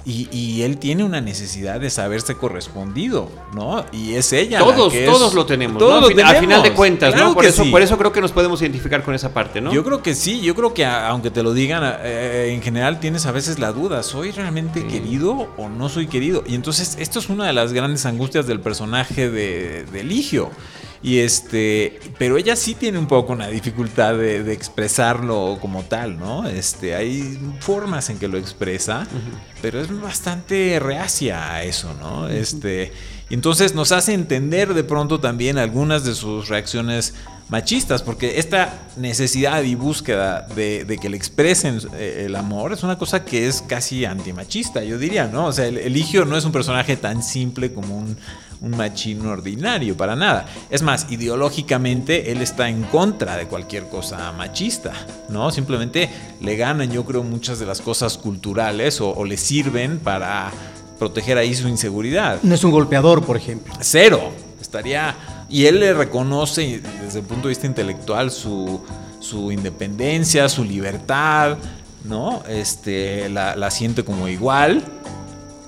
Y, 0.07 0.63
él 0.63 0.77
tiene 0.77 1.03
una 1.03 1.23
necesidad 1.23 1.81
de 1.81 1.89
saberse 1.89 2.35
correspondido, 2.35 3.31
¿no? 3.55 3.87
Y 3.91 4.15
es 4.15 4.35
ella. 4.35 4.59
Todos, 4.59 4.93
todos 4.93 5.33
lo 5.33 5.47
tenemos. 5.47 5.79
Todos 5.79 6.13
Al 6.23 6.37
final 6.37 6.63
de 6.63 6.73
cuentas, 6.73 7.17
¿no? 7.17 7.33
Por 7.33 7.47
eso, 7.47 7.65
por 7.71 7.81
eso 7.81 7.97
creo 7.97 8.13
que 8.13 8.21
nos 8.21 8.33
podemos 8.33 8.61
identificar 8.61 9.03
con 9.03 9.15
esa 9.15 9.33
parte, 9.33 9.63
¿no? 9.63 9.73
Yo 9.73 9.83
creo 9.83 10.03
que 10.03 10.15
sí. 10.15 10.41
Yo 10.43 10.55
creo 10.55 10.75
que 10.75 10.85
aunque 10.85 11.31
te 11.31 11.43
lo 11.43 11.55
digan, 11.55 11.83
eh, 12.03 12.53
en 12.55 12.61
general 12.61 13.01
tienes 13.01 13.25
a 13.25 13.33
veces 13.33 13.59
la 13.59 13.73
duda: 13.73 14.03
¿soy 14.03 14.31
realmente 14.31 14.87
querido 14.87 15.49
o 15.57 15.69
no 15.71 15.89
soy 15.89 16.07
querido? 16.07 16.45
Y 16.47 16.55
entonces, 16.55 16.97
esto 17.01 17.19
es 17.19 17.31
una 17.31 17.47
de 17.47 17.55
las 17.55 17.73
grandes 17.73 18.05
angustias 18.05 18.47
del 18.47 18.61
personaje 18.61 19.31
de, 19.31 19.85
de 19.85 20.05
Ligio. 20.05 20.51
Y 21.05 21.19
este, 21.19 22.01
pero 22.19 22.39
ella 22.39 22.57
sí 22.57 22.75
tiene 22.75 22.99
un 22.99 23.07
poco 23.07 23.35
una 23.35 23.49
dificultad 23.49 24.17
de, 24.17 24.51
expresarlo 24.55 25.59
como 25.61 25.83
tal, 25.83 26.19
¿no? 26.19 26.49
Este, 26.49 26.95
hay 26.95 27.39
formas 27.61 28.09
en 28.09 28.19
que 28.19 28.27
lo 28.27 28.39
expresa, 28.39 29.07
pero 29.61 29.83
es 29.83 30.01
bastante 30.01 30.81
reacia 30.81 31.53
a 31.53 31.63
eso, 31.63 31.93
¿no? 32.01 32.27
Este, 32.31 32.91
entonces 33.29 33.75
nos 33.75 33.93
hace 33.93 34.15
entender 34.15 34.73
de 34.73 34.83
pronto 34.83 35.21
también 35.21 35.59
algunas 35.59 36.05
de 36.05 36.15
sus 36.15 36.49
reacciones 36.49 37.13
machistas, 37.51 38.03
porque 38.03 38.39
esta 38.39 38.87
necesidad 38.97 39.63
y 39.63 39.75
búsqueda 39.75 40.47
de, 40.57 40.99
que 41.01 41.11
le 41.11 41.19
expresen 41.19 41.81
eh, 41.95 42.23
el 42.27 42.37
amor 42.37 42.73
es 42.73 42.83
una 42.83 42.97
cosa 42.97 43.27
que 43.27 43.47
es 43.47 43.61
casi 43.61 44.07
antimachista, 44.07 44.83
yo 44.83 44.97
diría, 44.97 45.27
¿no? 45.27 45.47
O 45.49 45.53
sea, 45.53 45.67
el 45.67 45.77
Eligio 45.77 46.25
no 46.25 46.39
es 46.39 46.47
un 46.47 46.53
personaje 46.53 46.97
tan 46.97 47.23
simple 47.23 47.75
como 47.75 47.99
un 47.99 48.17
un 48.65 48.71
machino 48.71 49.31
ordinario, 49.31 49.97
para 49.97 50.17
nada. 50.17 50.47
Es 50.71 50.83
más, 50.83 51.07
ideológicamente 51.11 52.33
él 52.33 52.41
está 52.41 52.69
en 52.69 52.83
contra 52.85 53.37
de 53.37 53.47
cualquier 53.47 53.89
cosa 53.89 54.33
machista, 54.33 54.93
¿no? 55.29 55.51
Simplemente 55.51 56.09
le 56.41 56.57
ganan, 56.57 56.91
yo 56.91 57.05
creo, 57.05 57.23
muchas 57.23 57.59
de 57.59 57.67
las 57.67 57.81
cosas 57.81 58.17
culturales 58.17 59.01
o, 59.01 59.25
le 59.25 59.37
sirven 59.37 59.99
para 59.99 60.51
proteger 60.99 61.39
ahí 61.39 61.55
su 61.55 61.69
inseguridad. 61.69 62.39
No 62.43 62.55
es 62.55 62.65
un 62.65 62.71
golpeador, 62.71 63.25
por 63.25 63.37
ejemplo. 63.37 63.75
Cero. 63.81 64.33
Estaría. 64.61 65.15
Y 65.49 65.67
él 65.67 65.81
le 65.81 65.93
reconoce 65.93 66.81
desde 67.03 67.21
el 67.21 67.25
punto 67.27 67.49
de 67.49 67.51
vista 67.51 67.67
intelectual 67.67 68.31
su, 68.31 68.81
su 69.21 69.53
independencia, 69.53 70.49
su 70.49 70.65
libertad, 70.65 71.59
¿no? 72.05 72.43
Este, 72.49 73.29
la, 73.29 73.55
la 73.55 73.71
siente 73.71 74.05
como 74.05 74.27
igual 74.27 74.83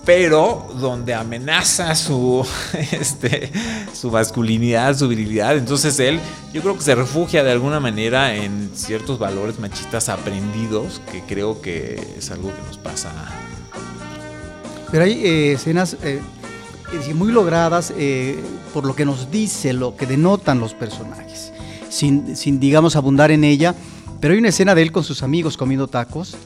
pero 0.07 0.69
donde 0.79 1.13
amenaza 1.15 1.95
su, 1.97 2.47
este, 2.93 3.51
su 3.93 4.11
masculinidad, 4.11 4.97
su 4.97 5.09
virilidad. 5.09 5.59
Entonces 5.59 5.99
él, 5.99 6.21
yo 6.55 6.63
creo 6.63 6.77
que 6.77 6.83
se 6.83 6.95
refugia 6.95 7.43
de 7.43 7.51
alguna 7.51 7.81
manera 7.81 8.35
en 8.37 8.71
ciertos 8.73 9.19
valores 9.19 9.59
machistas 9.59 10.09
aprendidos, 10.09 11.03
que 11.11 11.23
creo 11.23 11.61
que 11.61 12.01
es 12.17 12.31
algo 12.31 12.55
que 12.55 12.63
nos 12.63 12.79
pasa. 12.79 13.11
Pero 14.93 15.05
hay 15.05 15.27
eh, 15.27 15.53
escenas 15.55 15.97
eh, 16.05 16.23
muy 17.13 17.33
logradas 17.33 17.93
eh, 17.99 18.39
por 18.73 18.87
lo 18.87 18.95
que 18.95 19.05
nos 19.05 19.33
dice, 19.33 19.73
lo 19.73 19.97
que 19.97 20.07
denotan 20.07 20.61
los 20.61 20.73
personajes, 20.73 21.53
sin, 21.89 22.37
sin, 22.37 22.61
digamos, 22.61 22.95
abundar 22.95 23.33
en 23.33 23.43
ella. 23.43 23.75
Pero 24.21 24.35
hay 24.35 24.39
una 24.39 24.51
escena 24.51 24.77
de 24.77 24.83
él 24.83 24.93
con 24.93 25.03
sus 25.03 25.25
amigos 25.25 25.57
comiendo 25.57 25.89
tacos 25.89 26.37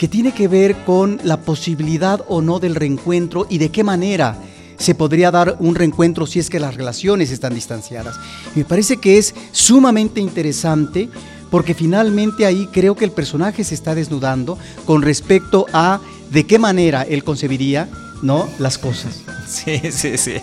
que 0.00 0.08
tiene 0.08 0.32
que 0.32 0.48
ver 0.48 0.76
con 0.86 1.20
la 1.24 1.42
posibilidad 1.42 2.24
o 2.26 2.40
no 2.40 2.58
del 2.58 2.74
reencuentro 2.74 3.46
y 3.50 3.58
de 3.58 3.68
qué 3.68 3.84
manera 3.84 4.34
se 4.78 4.94
podría 4.94 5.30
dar 5.30 5.56
un 5.60 5.74
reencuentro 5.74 6.26
si 6.26 6.38
es 6.38 6.48
que 6.48 6.58
las 6.58 6.74
relaciones 6.74 7.30
están 7.30 7.54
distanciadas. 7.54 8.16
me 8.54 8.64
parece 8.64 8.96
que 8.96 9.18
es 9.18 9.34
sumamente 9.52 10.18
interesante 10.18 11.10
porque 11.50 11.74
finalmente 11.74 12.46
ahí 12.46 12.66
creo 12.72 12.94
que 12.94 13.04
el 13.04 13.10
personaje 13.10 13.62
se 13.62 13.74
está 13.74 13.94
desnudando 13.94 14.56
con 14.86 15.02
respecto 15.02 15.66
a 15.74 16.00
de 16.30 16.46
qué 16.46 16.58
manera 16.58 17.02
él 17.02 17.22
concebiría 17.22 17.86
¿no? 18.22 18.48
las 18.58 18.78
cosas. 18.78 19.20
Sí, 19.46 19.80
sí, 19.90 20.16
sí. 20.16 20.36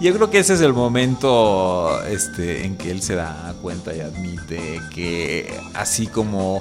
Yo 0.00 0.14
creo 0.14 0.30
que 0.30 0.38
ese 0.38 0.54
es 0.54 0.60
el 0.60 0.74
momento 0.74 2.04
este, 2.04 2.66
en 2.66 2.76
que 2.76 2.90
él 2.90 3.02
se 3.02 3.14
da 3.14 3.54
cuenta 3.62 3.96
y 3.96 4.00
admite 4.00 4.80
que 4.94 5.58
así 5.74 6.06
como 6.06 6.60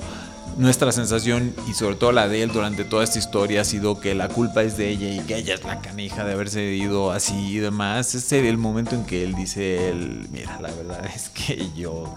nuestra 0.58 0.92
sensación 0.92 1.54
y 1.68 1.74
sobre 1.74 1.96
todo 1.96 2.12
la 2.12 2.28
de 2.28 2.44
él 2.44 2.52
durante 2.52 2.84
toda 2.84 3.04
esta 3.04 3.20
historia 3.20 3.62
ha 3.62 3.64
sido 3.64 4.00
que 4.00 4.14
la 4.16 4.28
culpa 4.28 4.64
es 4.64 4.78
de 4.78 4.90
ella 4.90 5.10
y 5.10 5.20
que 5.26 5.38
ella 5.38 5.56
es 5.56 5.64
la 5.64 5.82
canija 5.82 6.24
de 6.24 6.34
haberse 6.34 6.64
ido 6.64 7.12
así 7.12 7.36
y 7.36 7.58
demás. 7.58 8.16
Es 8.16 8.32
el 8.32 8.58
momento 8.58 8.96
en 8.96 9.06
que 9.06 9.24
él 9.24 9.36
dice, 9.36 9.90
él, 9.90 10.28
mira, 10.32 10.60
la 10.62 10.72
verdad 10.72 11.06
es 11.06 11.30
que 11.30 11.70
yo 11.76 12.16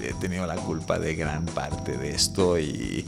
he 0.00 0.14
tenido 0.14 0.46
la 0.46 0.56
culpa 0.56 0.98
de 0.98 1.14
gran 1.14 1.46
parte 1.46 1.96
de 1.96 2.10
esto 2.10 2.58
y, 2.58 3.06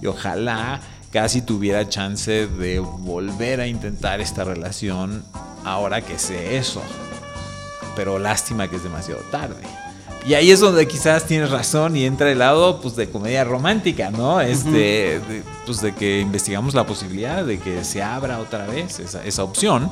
y 0.00 0.06
ojalá 0.06 0.80
casi 1.12 1.42
tuviera 1.42 1.88
chance 1.88 2.46
de 2.46 2.78
volver 2.78 3.60
a 3.60 3.66
intentar 3.66 4.20
esta 4.20 4.44
relación 4.44 5.24
ahora 5.64 6.02
que 6.02 6.18
sé 6.18 6.56
eso. 6.56 6.82
Pero 7.96 8.18
lástima 8.18 8.68
que 8.68 8.76
es 8.76 8.82
demasiado 8.82 9.20
tarde. 9.30 9.62
Y 10.26 10.34
ahí 10.34 10.50
es 10.50 10.60
donde 10.60 10.86
quizás 10.86 11.24
tienes 11.24 11.50
razón 11.50 11.96
y 11.96 12.04
entra 12.04 12.30
el 12.30 12.38
lado 12.38 12.80
pues 12.80 12.94
de 12.94 13.08
comedia 13.08 13.42
romántica, 13.44 14.10
¿no? 14.10 14.40
Este, 14.40 15.18
de, 15.18 15.42
pues 15.64 15.80
de 15.80 15.94
que 15.94 16.20
investigamos 16.20 16.74
la 16.74 16.84
posibilidad 16.86 17.44
de 17.44 17.58
que 17.58 17.84
se 17.84 18.02
abra 18.02 18.38
otra 18.38 18.66
vez 18.66 19.00
esa, 19.00 19.24
esa 19.24 19.44
opción. 19.44 19.90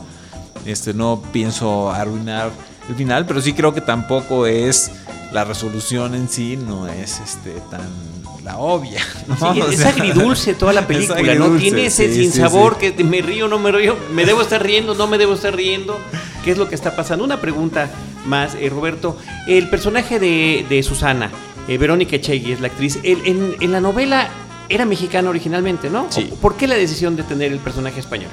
Este, 0.67 0.93
no 0.93 1.23
pienso 1.33 1.91
arruinar 1.91 2.51
el 2.89 2.95
final, 2.95 3.27
pero 3.27 3.41
sí 3.41 3.55
creo 3.55 3.73
que 3.73 3.81
tampoco 3.81 4.47
es 4.47 4.91
la 5.33 5.45
resolución 5.45 6.15
en 6.15 6.29
sí, 6.29 6.57
no 6.57 6.87
es 6.89 7.21
este 7.21 7.53
tan 7.71 8.18
la 8.49 8.59
obvia. 8.59 9.01
es 9.71 9.85
agridulce 9.85 10.55
toda 10.55 10.73
la 10.73 10.87
película, 10.87 11.35
¿no? 11.35 11.57
Tiene 11.57 11.87
ese 11.87 12.13
sin 12.13 12.33
sabor 12.33 12.79
que 12.79 12.93
me 13.05 13.21
río, 13.21 13.47
no 13.47 13.59
me 13.59 13.71
río, 13.71 13.97
me 14.13 14.25
debo 14.25 14.41
estar 14.41 14.63
riendo, 14.63 14.95
no 14.95 15.07
me 15.07 15.19
debo 15.19 15.35
estar 15.35 15.55
riendo. 15.55 15.99
¿Qué 16.45 16.53
es 16.53 16.59
lo 16.59 16.69
que 16.69 16.75
está 16.75 16.97
pasando? 16.97 17.25
Una 17.25 17.41
pregunta 17.41 17.91
más, 18.25 18.55
eh, 18.55 18.71
Roberto. 18.71 19.19
El 19.47 19.69
personaje 19.69 20.19
de, 20.19 20.83
Susana, 20.83 21.31
eh, 21.69 21.77
Verónica 21.77 22.17
Echegui 22.17 22.53
es 22.53 22.61
la 22.61 22.69
actriz. 22.69 22.99
en, 23.03 23.71
la 23.71 23.81
novela 23.81 24.29
era 24.71 24.87
mexicana 24.87 25.29
originalmente, 25.29 25.91
¿no? 25.91 26.07
Sí. 26.09 26.33
¿Por 26.41 26.57
qué 26.57 26.67
la 26.67 26.77
decisión 26.77 27.17
de 27.17 27.25
tener 27.25 27.53
el 27.53 27.59
personaje 27.59 28.01
español? 28.01 28.31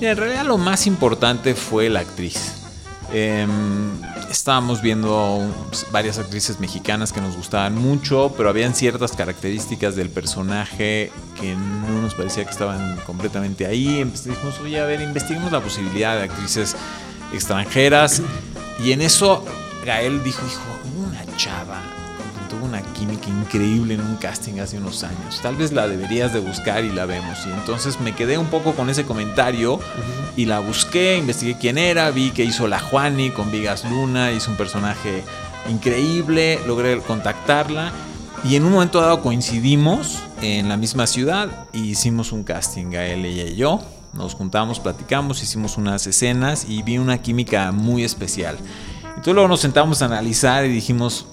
en 0.00 0.16
realidad 0.16 0.44
lo 0.44 0.58
más 0.58 0.86
importante 0.86 1.56
fue 1.56 1.88
la 1.88 2.00
actriz. 2.00 2.57
Em, 3.12 3.48
estábamos 4.30 4.82
viendo 4.82 5.40
varias 5.90 6.18
actrices 6.18 6.60
mexicanas 6.60 7.12
que 7.12 7.20
nos 7.20 7.36
gustaban 7.36 7.74
mucho, 7.74 8.34
pero 8.36 8.50
habían 8.50 8.74
ciertas 8.74 9.12
características 9.12 9.96
del 9.96 10.10
personaje 10.10 11.10
que 11.40 11.54
no 11.54 12.02
nos 12.02 12.14
parecía 12.14 12.44
que 12.44 12.50
estaban 12.50 12.98
completamente 13.06 13.66
ahí. 13.66 14.04
Dijimos, 14.04 14.60
oye, 14.62 14.80
a 14.80 14.84
ver, 14.84 15.00
investiguemos 15.00 15.52
la 15.52 15.60
posibilidad 15.60 16.16
de 16.16 16.24
actrices 16.24 16.76
extranjeras. 17.32 18.22
Y 18.84 18.92
en 18.92 19.00
eso 19.00 19.44
Gael 19.86 20.22
dijo, 20.22 20.46
hijo, 20.46 20.98
una 20.98 21.24
chava 21.36 21.97
tuvo 22.48 22.64
una 22.64 22.82
química 22.82 23.28
increíble 23.28 23.94
en 23.94 24.00
un 24.00 24.16
casting 24.16 24.60
hace 24.60 24.78
unos 24.78 25.04
años. 25.04 25.40
Tal 25.42 25.56
vez 25.56 25.72
la 25.72 25.86
deberías 25.86 26.32
de 26.32 26.40
buscar 26.40 26.84
y 26.84 26.90
la 26.90 27.06
vemos. 27.06 27.38
Y 27.46 27.50
entonces 27.50 28.00
me 28.00 28.14
quedé 28.14 28.38
un 28.38 28.46
poco 28.46 28.72
con 28.72 28.90
ese 28.90 29.04
comentario 29.04 29.78
y 30.36 30.46
la 30.46 30.60
busqué, 30.60 31.16
investigué 31.16 31.56
quién 31.58 31.78
era, 31.78 32.10
vi 32.10 32.30
que 32.30 32.44
hizo 32.44 32.66
la 32.66 32.80
Juani 32.80 33.30
con 33.30 33.50
Vigas 33.52 33.84
Luna, 33.84 34.32
hizo 34.32 34.50
un 34.50 34.56
personaje 34.56 35.22
increíble, 35.68 36.58
logré 36.66 36.98
contactarla 37.00 37.92
y 38.44 38.56
en 38.56 38.64
un 38.64 38.72
momento 38.72 39.00
dado 39.00 39.20
coincidimos 39.20 40.20
en 40.40 40.68
la 40.68 40.76
misma 40.76 41.06
ciudad 41.06 41.66
y 41.72 41.90
hicimos 41.90 42.32
un 42.32 42.44
casting, 42.44 42.90
Gael, 42.90 43.24
ella 43.24 43.44
y 43.44 43.56
yo. 43.56 43.80
Nos 44.14 44.34
juntamos, 44.34 44.80
platicamos, 44.80 45.42
hicimos 45.42 45.76
unas 45.76 46.06
escenas 46.06 46.66
y 46.68 46.82
vi 46.82 46.98
una 46.98 47.18
química 47.18 47.72
muy 47.72 48.04
especial. 48.04 48.56
Entonces 49.08 49.34
luego 49.34 49.48
nos 49.48 49.60
sentamos 49.60 50.00
a 50.02 50.06
analizar 50.06 50.64
y 50.64 50.68
dijimos, 50.68 51.26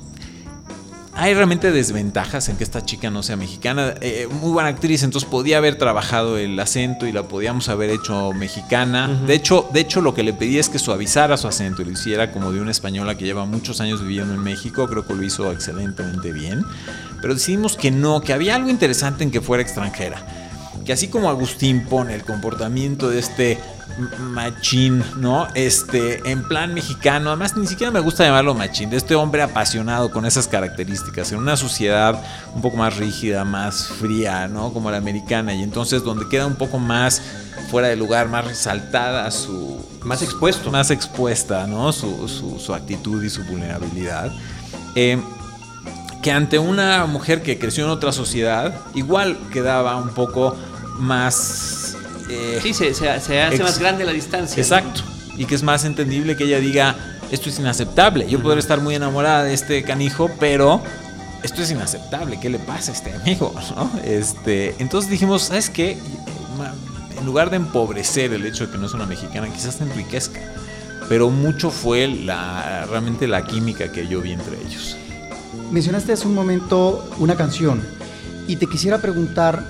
hay 1.16 1.34
realmente 1.34 1.72
desventajas 1.72 2.50
en 2.50 2.58
que 2.58 2.64
esta 2.64 2.84
chica 2.84 3.10
no 3.10 3.24
sea 3.24 3.36
mexicana. 3.36 3.96
Eh, 4.02 4.28
muy 4.42 4.52
buena 4.52 4.70
actriz, 4.70 5.04
entonces 5.04 5.30
podía 5.30 5.58
haber 5.58 5.78
trabajado 5.78 6.38
el 6.38 6.60
acento 6.60 7.08
y 7.08 7.12
la 7.12 7.24
podíamos 7.24 7.70
haber 7.70 7.90
hecho 7.90 8.34
mexicana. 8.34 9.08
de, 9.08 9.34
hecho, 9.34 9.70
de 9.74 9.80
hecho, 9.80 10.02
lo 10.02 10.14
que 10.14 10.24
le 10.24 10.34
pedí 10.34 10.60
es 10.60 10.70
que 10.70 10.80
suavizara 10.80 11.38
su 11.38 11.48
acento 11.48 11.82
y 11.82 11.86
lo 11.86 11.92
hiciera 11.92 12.32
como 12.32 12.52
de 12.52 12.60
una 12.60 12.72
española 12.72 13.16
que 13.16 13.26
lleva 13.26 13.46
muchos 13.46 13.82
años 13.82 14.02
viviendo 14.02 14.34
en 14.34 14.42
México. 14.42 14.88
Creo 14.88 15.06
que 15.06 15.14
lo 15.14 15.24
hizo 15.24 15.52
excelentemente 15.52 16.34
bien. 16.34 16.66
Pero 17.22 17.34
decidimos 17.34 17.78
que 17.78 17.92
no, 17.92 18.22
que 18.22 18.34
había 18.34 18.56
algo 18.56 18.70
interesante 18.70 19.24
en 19.24 19.32
que 19.32 19.42
fuera 19.42 19.64
extranjera 19.64 20.45
que 20.86 20.94
así 20.94 21.08
como 21.08 21.30
Agustín 21.30 21.86
pone 21.86 22.14
el 22.14 22.24
comportamiento 22.24 23.10
de 23.10 23.20
este 23.20 23.60
machín, 24.20 25.04
¿no? 25.18 25.48
Este, 25.56 26.30
en 26.30 26.48
plan 26.48 26.74
mexicano, 26.74 27.30
además 27.30 27.56
ni 27.56 27.66
siquiera 27.66 27.92
me 27.92 28.00
gusta 28.00 28.26
llamarlo 28.26 28.54
machín, 28.54 28.90
de 28.90 28.98
este 28.98 29.16
hombre 29.16 29.42
apasionado 29.42 30.12
con 30.12 30.26
esas 30.26 30.48
características, 30.48 31.32
en 31.32 31.40
una 31.40 31.58
sociedad 31.58 32.22
un 32.54 32.62
poco 32.62 32.78
más 32.78 32.98
rígida, 32.98 33.46
más 33.46 33.88
fría, 33.88 34.48
¿no? 34.48 34.74
Como 34.74 34.92
la 34.92 34.98
americana, 34.98 35.54
y 35.54 35.64
entonces 35.64 36.04
donde 36.04 36.28
queda 36.28 36.46
un 36.46 36.56
poco 36.56 36.78
más 36.78 37.22
fuera 37.70 37.88
de 37.88 37.96
lugar, 37.96 38.30
más 38.30 38.46
resaltada 38.46 39.30
su... 39.32 39.84
Más 40.04 40.22
expuesto. 40.22 40.70
Más 40.70 40.92
expuesta, 40.92 41.66
¿no? 41.66 41.92
Su, 41.92 42.28
su, 42.28 42.74
actitud 42.76 43.24
y 43.24 43.30
su 43.30 43.44
vulnerabilidad. 43.44 44.32
Eh, 44.94 45.20
que 46.22 46.32
ante 46.32 46.60
una 46.60 47.06
mujer 47.08 47.42
que 47.42 47.58
creció 47.58 47.86
en 47.86 47.90
otra 47.90 48.12
sociedad, 48.12 48.74
igual 48.94 49.38
quedaba 49.52 49.96
un 49.96 50.10
poco 50.10 50.56
más 50.98 51.96
Eh, 52.30 52.60
sí, 52.62 52.74
se, 52.74 52.94
se, 52.94 53.10
hace 53.10 53.64
más 53.64 53.80
grande 53.80 54.04
la 54.04 54.12
distancia. 54.12 54.62
Exacto. 54.62 55.02
Y 55.38 55.46
que 55.46 55.56
es 55.56 55.64
más 55.64 55.86
entendible 55.86 56.36
que 56.36 56.46
ella 56.46 56.60
diga, 56.60 56.96
esto 57.32 57.50
es 57.50 57.60
inaceptable. 57.60 58.28
Yo 58.28 58.42
podría 58.42 58.60
estar 58.60 58.82
muy 58.82 58.96
enamorada 58.96 59.44
de 59.44 59.54
este 59.54 59.84
canijo, 59.84 60.32
pero 60.40 60.82
esto 61.44 61.62
es 61.62 61.72
inaceptable. 61.72 62.40
¿Qué 62.40 62.50
le 62.50 62.60
pasa 62.60 62.92
a 62.92 62.96
este 62.96 63.14
amigo? 63.14 63.54
Este, 64.04 64.76
entonces 64.80 65.10
dijimos, 65.10 65.44
¿sabes 65.44 65.70
qué? 65.70 65.98
En 67.18 67.26
lugar 67.26 67.50
de 67.50 67.58
empobrecer 67.58 68.34
el 68.34 68.46
hecho 68.46 68.66
de 68.66 68.72
que 68.72 68.78
no 68.78 68.86
es 68.88 68.94
una 68.94 69.06
mexicana, 69.06 69.48
quizás 69.52 69.78
te 69.78 69.84
enriquezca. 69.84 70.42
Pero 71.08 71.30
mucho 71.30 71.70
fue 71.70 72.08
la, 72.08 72.86
realmente 72.90 73.28
la 73.28 73.46
química 73.46 73.92
que 73.92 74.08
yo 74.08 74.22
vi 74.22 74.32
entre 74.32 74.58
ellos. 74.66 74.98
Mencionaste 75.72 76.14
hace 76.14 76.28
un 76.28 76.34
momento 76.34 77.08
una 77.20 77.36
canción 77.36 77.82
y 78.48 78.56
te 78.56 78.68
quisiera 78.68 79.00
preguntar 79.00 79.64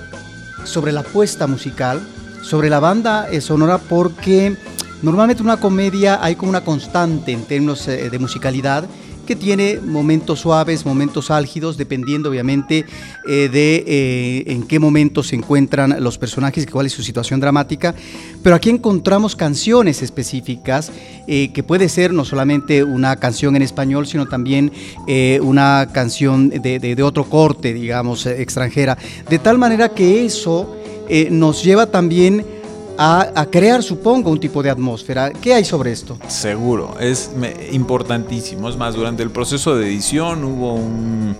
sobre 0.66 0.92
la 0.92 1.02
puesta 1.02 1.46
musical, 1.46 2.00
sobre 2.42 2.68
la 2.68 2.80
banda 2.80 3.28
eh, 3.30 3.40
sonora, 3.40 3.78
porque 3.78 4.56
normalmente 5.02 5.40
en 5.40 5.46
una 5.46 5.58
comedia 5.58 6.22
hay 6.22 6.34
como 6.34 6.50
una 6.50 6.64
constante 6.64 7.32
en 7.32 7.44
términos 7.44 7.86
eh, 7.88 8.10
de 8.10 8.18
musicalidad 8.18 8.84
que 9.26 9.36
tiene 9.36 9.78
momentos 9.84 10.40
suaves, 10.40 10.86
momentos 10.86 11.30
álgidos, 11.30 11.76
dependiendo 11.76 12.30
obviamente 12.30 12.86
eh, 13.28 13.48
de 13.52 13.84
eh, 13.86 14.44
en 14.46 14.62
qué 14.62 14.78
momento 14.78 15.22
se 15.22 15.36
encuentran 15.36 16.02
los 16.02 16.16
personajes 16.16 16.64
y 16.64 16.66
cuál 16.66 16.86
es 16.86 16.92
su 16.92 17.02
situación 17.02 17.40
dramática. 17.40 17.94
Pero 18.42 18.56
aquí 18.56 18.70
encontramos 18.70 19.36
canciones 19.36 20.02
específicas, 20.02 20.90
eh, 21.26 21.52
que 21.52 21.62
puede 21.62 21.88
ser 21.88 22.14
no 22.14 22.24
solamente 22.24 22.84
una 22.84 23.16
canción 23.16 23.56
en 23.56 23.62
español, 23.62 24.06
sino 24.06 24.26
también 24.26 24.72
una 25.42 25.88
canción 25.92 26.48
de, 26.48 26.78
de, 26.78 27.02
otro 27.02 27.24
corte, 27.24 27.74
digamos, 27.74 28.26
extranjera. 28.26 28.96
De 29.28 29.38
tal 29.38 29.58
manera 29.58 29.88
que 29.88 30.24
eso 30.24 30.76
nos 31.30 31.64
lleva 31.64 31.86
también 31.86 32.44
a, 32.98 33.46
crear, 33.50 33.82
supongo, 33.82 34.30
un 34.30 34.40
tipo 34.40 34.62
de 34.62 34.70
atmósfera. 34.70 35.30
¿Qué 35.32 35.54
hay 35.54 35.64
sobre 35.64 35.92
esto? 35.92 36.18
Seguro, 36.28 36.96
es 37.00 37.30
importantísimo. 37.72 38.68
Es 38.68 38.76
más, 38.76 38.94
durante 38.94 39.22
el 39.22 39.30
proceso 39.30 39.76
de 39.76 39.86
edición 39.86 40.44
hubo 40.44 40.74
un, 40.74 41.36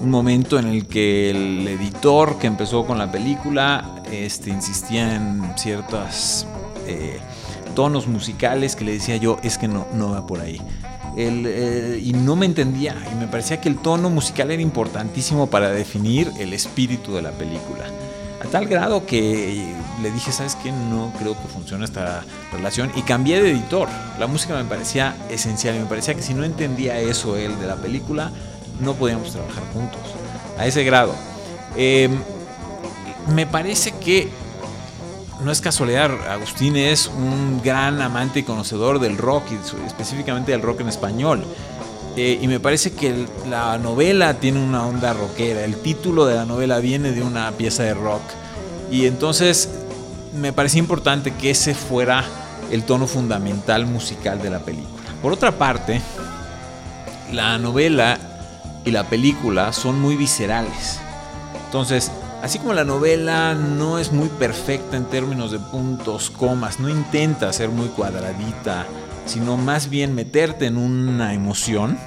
momento 0.00 0.58
en 0.58 0.66
el 0.66 0.86
que 0.86 1.30
el 1.30 1.66
editor 1.66 2.38
que 2.38 2.46
empezó 2.46 2.86
con 2.86 2.98
la 2.98 3.10
película 3.10 4.02
este, 4.12 4.50
insistía 4.50 5.16
en 5.16 5.42
ciertos 5.56 6.46
eh, 6.86 7.18
tonos 7.74 8.06
musicales 8.06 8.76
que 8.76 8.84
le 8.84 8.92
decía 8.92 9.16
yo, 9.16 9.38
es 9.42 9.58
que 9.58 9.66
no, 9.66 9.86
no 9.94 10.10
va 10.10 10.26
por 10.26 10.40
ahí. 10.40 10.60
Eh, 11.18 11.98
y 12.04 12.12
no 12.12 12.36
me 12.36 12.44
entendía, 12.44 12.94
y 13.10 13.14
me 13.14 13.26
parecía 13.26 13.58
que 13.60 13.70
el 13.70 13.78
tono 13.78 14.10
musical 14.10 14.50
era 14.50 14.60
importantísimo 14.60 15.46
para 15.48 15.70
definir 15.70 16.30
el 16.38 16.52
espíritu 16.52 17.14
de 17.14 17.22
la 17.22 17.30
película. 17.30 17.86
A 18.44 18.48
tal 18.48 18.66
grado 18.66 19.06
que 19.06 19.74
le 20.02 20.10
dije, 20.10 20.32
¿sabes 20.32 20.56
qué? 20.56 20.72
No 20.72 21.12
creo 21.18 21.34
que 21.34 21.48
funcione 21.48 21.84
esta 21.84 22.24
relación. 22.52 22.90
Y 22.96 23.02
cambié 23.02 23.42
de 23.42 23.50
editor. 23.50 23.88
La 24.18 24.26
música 24.26 24.54
me 24.54 24.64
parecía 24.64 25.16
esencial 25.30 25.76
y 25.76 25.80
me 25.80 25.86
parecía 25.86 26.14
que 26.14 26.22
si 26.22 26.34
no 26.34 26.44
entendía 26.44 26.98
eso 27.00 27.36
él 27.36 27.58
de 27.58 27.66
la 27.66 27.76
película, 27.76 28.30
no 28.80 28.94
podíamos 28.94 29.32
trabajar 29.32 29.62
juntos. 29.72 30.00
A 30.58 30.66
ese 30.66 30.84
grado. 30.84 31.14
Em, 31.76 32.18
me 33.34 33.46
parece 33.46 33.92
que 33.92 34.28
no 35.42 35.52
es 35.52 35.60
casualidad, 35.60 36.10
Agustín 36.30 36.76
es 36.76 37.08
un 37.08 37.60
gran 37.62 38.00
amante 38.00 38.40
y 38.40 38.42
conocedor 38.42 39.00
del 39.00 39.18
rock 39.18 39.44
y 39.50 39.86
específicamente 39.86 40.52
del 40.52 40.62
rock 40.62 40.80
en 40.80 40.88
español. 40.88 41.44
Eh, 42.16 42.38
y 42.40 42.48
me 42.48 42.60
parece 42.60 42.92
que 42.92 43.26
la 43.48 43.76
novela 43.76 44.40
tiene 44.40 44.64
una 44.64 44.86
onda 44.86 45.12
rockera. 45.12 45.64
El 45.64 45.76
título 45.76 46.24
de 46.24 46.34
la 46.34 46.46
novela 46.46 46.78
viene 46.78 47.12
de 47.12 47.22
una 47.22 47.52
pieza 47.52 47.82
de 47.82 47.92
rock. 47.92 48.22
Y 48.90 49.04
entonces 49.04 49.68
me 50.36 50.52
parecía 50.52 50.78
importante 50.78 51.32
que 51.32 51.50
ese 51.50 51.74
fuera 51.74 52.24
el 52.70 52.84
tono 52.84 53.06
fundamental 53.06 53.86
musical 53.86 54.40
de 54.42 54.50
la 54.50 54.60
película. 54.60 55.04
Por 55.22 55.32
otra 55.32 55.52
parte, 55.52 56.00
la 57.32 57.58
novela 57.58 58.18
y 58.84 58.90
la 58.90 59.04
película 59.04 59.72
son 59.72 60.00
muy 60.00 60.16
viscerales. 60.16 61.00
Entonces, 61.66 62.10
así 62.42 62.58
como 62.58 62.74
la 62.74 62.84
novela 62.84 63.54
no 63.54 63.98
es 63.98 64.12
muy 64.12 64.28
perfecta 64.28 64.96
en 64.96 65.06
términos 65.06 65.50
de 65.50 65.58
puntos, 65.58 66.30
comas, 66.30 66.78
no 66.78 66.88
intenta 66.88 67.52
ser 67.52 67.70
muy 67.70 67.88
cuadradita, 67.88 68.86
sino 69.24 69.56
más 69.56 69.90
bien 69.90 70.14
meterte 70.14 70.66
en 70.66 70.76
una 70.76 71.34
emoción, 71.34 71.98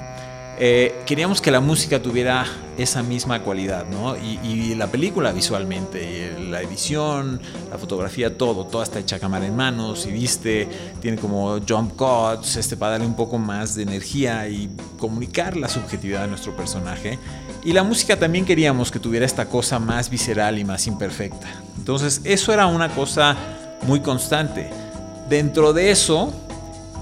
eh, 0.58 1.02
queríamos 1.06 1.40
que 1.40 1.50
la 1.50 1.60
música 1.60 2.00
tuviera 2.00 2.46
esa 2.82 3.02
misma 3.02 3.42
cualidad, 3.42 3.86
¿no? 3.86 4.16
Y, 4.16 4.74
la 4.74 4.86
película 4.86 5.32
visualmente, 5.32 6.34
la 6.48 6.62
edición, 6.62 7.40
la 7.70 7.76
fotografía, 7.76 8.38
todo, 8.38 8.64
toda 8.64 8.84
está 8.84 8.98
hecha 8.98 9.18
cámara 9.18 9.46
en 9.46 9.54
manos 9.54 10.06
y 10.06 10.12
viste, 10.12 10.66
tiene 11.00 11.18
como 11.18 11.58
jump 11.68 11.96
cuts, 11.96 12.56
este, 12.56 12.76
para 12.76 12.92
darle 12.92 13.06
un 13.06 13.16
poco 13.16 13.36
más 13.36 13.74
de 13.74 13.82
energía 13.82 14.48
y 14.48 14.70
comunicar 14.98 15.56
la 15.56 15.68
subjetividad 15.68 16.22
de 16.22 16.28
nuestro 16.28 16.56
personaje. 16.56 17.18
Y 17.62 17.72
la 17.72 17.82
música 17.82 18.18
también 18.18 18.46
queríamos 18.46 18.90
que 18.90 18.98
tuviera 18.98 19.26
esta 19.26 19.46
cosa 19.46 19.78
más 19.78 20.08
visceral 20.08 20.58
y 20.58 20.64
más 20.64 20.86
imperfecta. 20.86 21.48
Entonces, 21.76 22.22
eso 22.24 22.52
era 22.52 22.66
una 22.66 22.88
cosa 22.94 23.36
muy 23.82 24.00
constante. 24.00 24.70
Dentro 25.28 25.72
de 25.74 25.90
eso, 25.90 26.32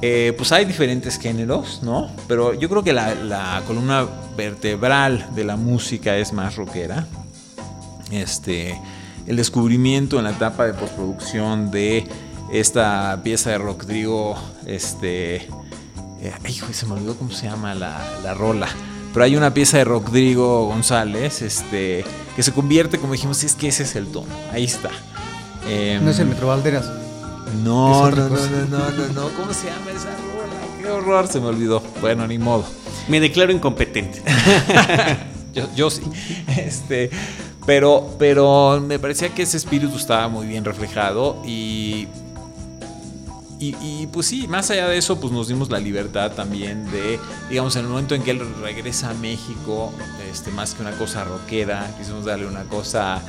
eh, 0.00 0.32
pues 0.36 0.52
hay 0.52 0.64
diferentes 0.64 1.18
géneros, 1.18 1.80
¿no? 1.82 2.08
Pero 2.28 2.54
yo 2.54 2.68
creo 2.68 2.84
que 2.84 2.92
la, 2.92 3.62
columna 3.66 4.06
vertebral 4.36 5.26
de 5.34 5.44
la 5.44 5.56
música 5.56 6.16
es 6.16 6.32
más 6.32 6.54
rockera. 6.56 7.06
Este, 8.12 8.80
el 9.26 9.36
descubrimiento 9.36 10.18
en 10.18 10.24
la 10.24 10.30
etapa 10.30 10.66
de 10.66 10.74
postproducción 10.74 11.70
de 11.70 12.06
esta 12.52 13.20
pieza 13.24 13.50
de 13.50 13.58
Rodrigo, 13.58 14.36
este, 14.66 15.36
eh, 16.20 16.32
se 16.70 16.86
me 16.86 16.92
olvidó 16.92 17.16
cómo 17.16 17.32
se 17.32 17.46
llama 17.46 17.74
la, 17.74 18.34
rola. 18.34 18.68
Pero 19.12 19.24
hay 19.24 19.36
una 19.36 19.52
pieza 19.52 19.78
de 19.78 19.84
Rodrigo 19.84 20.66
González, 20.66 21.42
este, 21.42 22.04
que 22.36 22.42
se 22.44 22.52
convierte, 22.52 22.98
como 22.98 23.14
dijimos, 23.14 23.42
es 23.42 23.56
que 23.56 23.68
ese 23.68 23.82
es 23.82 23.96
el 23.96 24.06
tono. 24.06 24.32
Ahí 24.52 24.64
está. 24.64 24.90
no 26.02 26.10
es 26.10 26.18
el 26.20 26.28
Metro 26.28 26.46
Valderas. 26.46 27.07
No, 27.56 28.10
no, 28.10 28.28
no, 28.28 28.28
no, 28.28 28.90
no, 28.90 29.08
no, 29.14 29.28
¿Cómo 29.36 29.52
se 29.52 29.66
llama 29.66 29.90
esa 29.90 30.10
rola? 30.10 30.80
Qué 30.80 30.88
horror, 30.88 31.28
se 31.28 31.40
me 31.40 31.46
olvidó. 31.46 31.82
Bueno, 32.00 32.26
ni 32.26 32.38
modo. 32.38 32.64
Me 33.08 33.20
declaro 33.20 33.52
incompetente. 33.52 34.22
yo, 35.76 35.90
sí. 35.90 36.02
Este, 36.56 37.10
pero, 37.66 38.14
pero 38.18 38.80
me 38.80 38.98
parecía 38.98 39.30
que 39.30 39.42
ese 39.42 39.56
espíritu 39.56 39.96
estaba 39.96 40.28
muy 40.28 40.46
bien 40.46 40.64
reflejado 40.64 41.42
y, 41.44 42.08
y, 43.60 44.06
pues 44.12 44.26
sí, 44.26 44.46
más 44.46 44.70
allá 44.70 44.88
de 44.88 44.98
eso, 44.98 45.18
pues 45.18 45.32
nos 45.32 45.48
dimos 45.48 45.68
la 45.68 45.80
libertad 45.80 46.32
también 46.32 46.88
de, 46.92 47.18
digamos, 47.50 47.74
en 47.76 47.82
el 47.82 47.88
momento 47.88 48.14
en 48.14 48.22
que 48.22 48.30
él 48.30 48.40
regresa 48.62 49.10
a 49.10 49.14
México, 49.14 49.92
este, 50.30 50.50
más 50.52 50.74
que 50.74 50.82
una 50.82 50.92
cosa 50.92 51.24
rockera, 51.24 51.92
quisimos 51.98 52.24
darle 52.24 52.46
una 52.46 52.64
cosa 52.64 53.20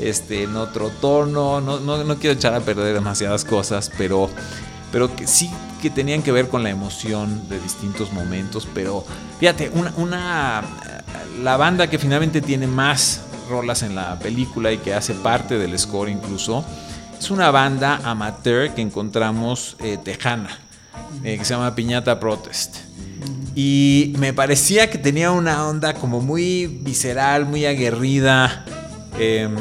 este, 0.00 0.44
en 0.44 0.56
otro 0.56 0.90
tono. 1.00 1.60
No, 1.60 1.78
no, 1.80 2.16
quiero 2.16 2.34
echar 2.34 2.54
a 2.54 2.60
perder 2.60 2.94
demasiadas 2.94 3.44
cosas, 3.44 3.90
pero, 3.98 4.30
pero 4.92 5.14
que 5.14 5.26
sí 5.26 5.50
que 5.82 5.90
tenían 5.90 6.22
que 6.22 6.32
ver 6.32 6.48
con 6.48 6.62
la 6.62 6.70
emoción 6.70 7.48
de 7.48 7.60
distintos 7.60 8.12
momentos. 8.12 8.66
Pero 8.74 9.04
fíjate, 9.38 9.70
una, 9.74 9.92
una, 9.96 10.64
la 11.42 11.56
banda 11.56 11.88
que 11.88 11.98
finalmente 11.98 12.40
tiene 12.40 12.66
más 12.66 13.22
rolas 13.48 13.82
en 13.82 13.94
la 13.94 14.18
película 14.18 14.72
y 14.72 14.78
que 14.78 14.94
hace 14.94 15.14
parte 15.14 15.58
del 15.58 15.78
score 15.78 16.10
incluso, 16.10 16.64
es 17.18 17.30
una 17.30 17.50
banda 17.50 18.00
amateur 18.04 18.74
que 18.74 18.82
encontramos 18.82 19.76
eh, 19.80 19.98
tejana, 20.02 20.58
eh, 21.24 21.38
que 21.38 21.44
se 21.44 21.54
llama 21.54 21.74
Piñata 21.74 22.20
Protest. 22.20 22.76
Y 23.54 24.14
me 24.18 24.32
parecía 24.32 24.88
que 24.88 24.98
tenía 24.98 25.32
una 25.32 25.66
onda 25.66 25.94
como 25.94 26.20
muy 26.20 26.66
visceral, 26.66 27.44
muy 27.44 27.66
aguerrida. 27.66 28.64
Em, 29.18 29.56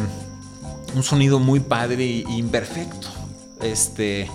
un 0.95 1.03
sonido 1.03 1.39
muy 1.39 1.59
padre 1.59 2.03
e 2.03 2.31
imperfecto. 2.31 3.07
Este, 3.61 4.29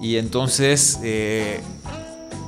y 0.00 0.16
entonces, 0.16 0.98
eh, 1.02 1.60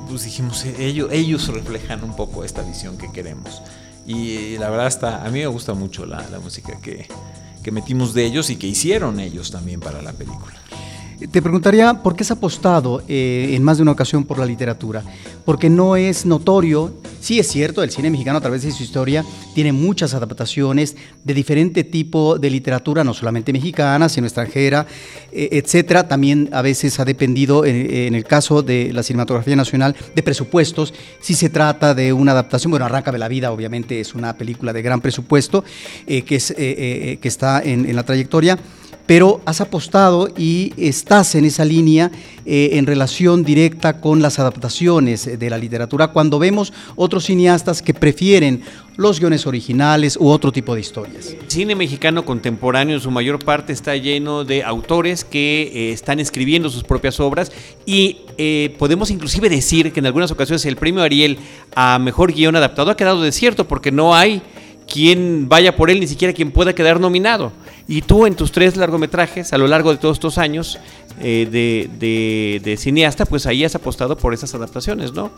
pues 0.07 0.23
dijimos, 0.23 0.65
eh, 0.65 0.75
ellos, 0.79 1.09
ellos 1.11 1.47
reflejan 1.47 2.03
un 2.03 2.15
poco 2.15 2.43
esta 2.43 2.61
visión 2.61 2.97
que 2.97 3.11
queremos. 3.11 3.61
Y 4.05 4.57
la 4.57 4.69
verdad 4.69 4.87
está, 4.87 5.25
a 5.25 5.29
mí 5.29 5.39
me 5.39 5.47
gusta 5.47 5.73
mucho 5.73 6.05
la, 6.05 6.23
música 6.43 6.79
que, 6.79 7.07
que 7.63 7.71
metimos 7.71 8.13
de 8.13 8.25
ellos 8.25 8.49
y 8.49 8.57
que 8.57 8.67
hicieron 8.67 9.19
ellos 9.19 9.51
también 9.51 9.79
para 9.79 10.01
la 10.01 10.13
película. 10.13 10.55
Te 11.31 11.41
preguntaría 11.41 12.03
por 12.03 12.15
qué 12.15 12.23
has 12.23 12.31
apostado 12.31 13.01
eh, 13.07 13.51
en 13.53 13.63
más 13.63 13.77
de 13.77 13.83
una 13.83 13.93
ocasión 13.93 14.25
por 14.25 14.37
la 14.37 14.45
literatura, 14.45 15.01
porque 15.45 15.69
no 15.69 15.95
es 15.95 16.25
notorio, 16.25 16.93
sí 17.21 17.39
es 17.39 17.47
cierto, 17.47 17.83
el 17.83 17.89
cine 17.89 18.09
mexicano 18.09 18.39
a 18.39 18.41
través 18.41 18.63
de 18.63 18.71
su 18.71 18.83
historia 18.83 19.23
tiene 19.53 19.71
muchas 19.71 20.13
adaptaciones 20.13 20.97
de 21.23 21.33
diferente 21.33 21.85
tipo 21.85 22.37
de 22.37 22.49
literatura, 22.49 23.05
no 23.05 23.13
solamente 23.13 23.53
mexicana, 23.53 24.09
sino 24.09 24.27
extranjera, 24.27 24.87
eh, 25.31 25.49
etcétera. 25.53 26.05
También 26.05 26.49
a 26.51 26.61
veces 26.61 26.99
ha 26.99 27.05
dependido, 27.05 27.63
en, 27.63 28.13
el 28.13 28.25
caso 28.25 28.61
de 28.61 28.91
la 28.91 29.01
cinematografía 29.01 29.55
nacional, 29.55 29.95
de 30.13 30.21
presupuestos. 30.21 30.93
Si 31.21 31.33
se 31.33 31.49
trata 31.49 31.93
de 31.93 32.11
una 32.11 32.33
adaptación, 32.33 32.71
bueno, 32.71 32.85
Arráncame 32.85 33.19
la 33.19 33.29
vida, 33.29 33.51
obviamente 33.51 34.01
es 34.01 34.15
una 34.15 34.37
película 34.37 34.73
de 34.73 34.81
gran 34.81 34.99
presupuesto 34.99 35.63
eh, 36.07 36.23
que, 36.23 36.35
es, 36.35 36.53
que 36.55 37.19
está 37.23 37.61
en 37.63 37.95
la 37.95 38.03
trayectoria 38.03 38.59
pero 39.05 39.41
has 39.45 39.61
apostado 39.61 40.29
y 40.37 40.73
estás 40.77 41.35
en 41.35 41.45
esa 41.45 41.65
línea 41.65 42.11
eh, 42.45 42.71
en 42.73 42.85
relación 42.85 43.43
directa 43.43 43.99
con 43.99 44.21
las 44.21 44.39
adaptaciones 44.39 45.39
de 45.39 45.49
la 45.49 45.57
literatura, 45.57 46.07
cuando 46.07 46.39
vemos 46.39 46.73
otros 46.95 47.25
cineastas 47.25 47.81
que 47.81 47.93
prefieren 47.93 48.61
los 48.97 49.19
guiones 49.19 49.45
originales 49.45 50.17
u 50.17 50.27
otro 50.27 50.51
tipo 50.51 50.73
de 50.73 50.81
historias. 50.81 51.31
El 51.31 51.49
cine 51.49 51.75
mexicano 51.75 52.23
contemporáneo 52.23 52.95
en 52.95 53.01
su 53.01 53.11
mayor 53.11 53.43
parte 53.43 53.73
está 53.73 53.95
lleno 53.95 54.43
de 54.43 54.63
autores 54.63 55.25
que 55.25 55.63
eh, 55.63 55.91
están 55.91 56.19
escribiendo 56.19 56.69
sus 56.69 56.83
propias 56.83 57.19
obras 57.19 57.51
y 57.85 58.19
eh, 58.37 58.75
podemos 58.79 59.11
inclusive 59.11 59.49
decir 59.49 59.91
que 59.91 59.99
en 59.99 60.05
algunas 60.05 60.31
ocasiones 60.31 60.65
el 60.65 60.77
premio 60.77 61.03
Ariel 61.03 61.39
a 61.75 61.99
mejor 61.99 62.33
guion 62.33 62.55
adaptado 62.55 62.91
ha 62.91 62.97
quedado 62.97 63.21
desierto 63.21 63.67
porque 63.67 63.91
no 63.91 64.15
hay 64.15 64.41
quien 64.87 65.49
vaya 65.49 65.75
por 65.75 65.89
él, 65.89 65.99
ni 65.99 66.07
siquiera 66.07 66.33
quien 66.33 66.51
pueda 66.51 66.73
quedar 66.73 66.99
nominado. 66.99 67.51
Y 67.87 68.01
tú 68.01 68.25
en 68.25 68.35
tus 68.35 68.51
tres 68.51 68.77
largometrajes, 68.77 69.53
a 69.53 69.57
lo 69.57 69.67
largo 69.67 69.91
de 69.91 69.97
todos 69.97 70.17
estos 70.17 70.37
años 70.37 70.79
eh, 71.19 71.47
de, 71.51 72.59
de, 72.63 72.77
cineasta, 72.77 73.25
pues 73.25 73.45
ahí 73.45 73.63
has 73.63 73.75
apostado 73.75 74.17
por 74.17 74.33
esas 74.33 74.55
adaptaciones, 74.55 75.13
¿no? 75.13 75.31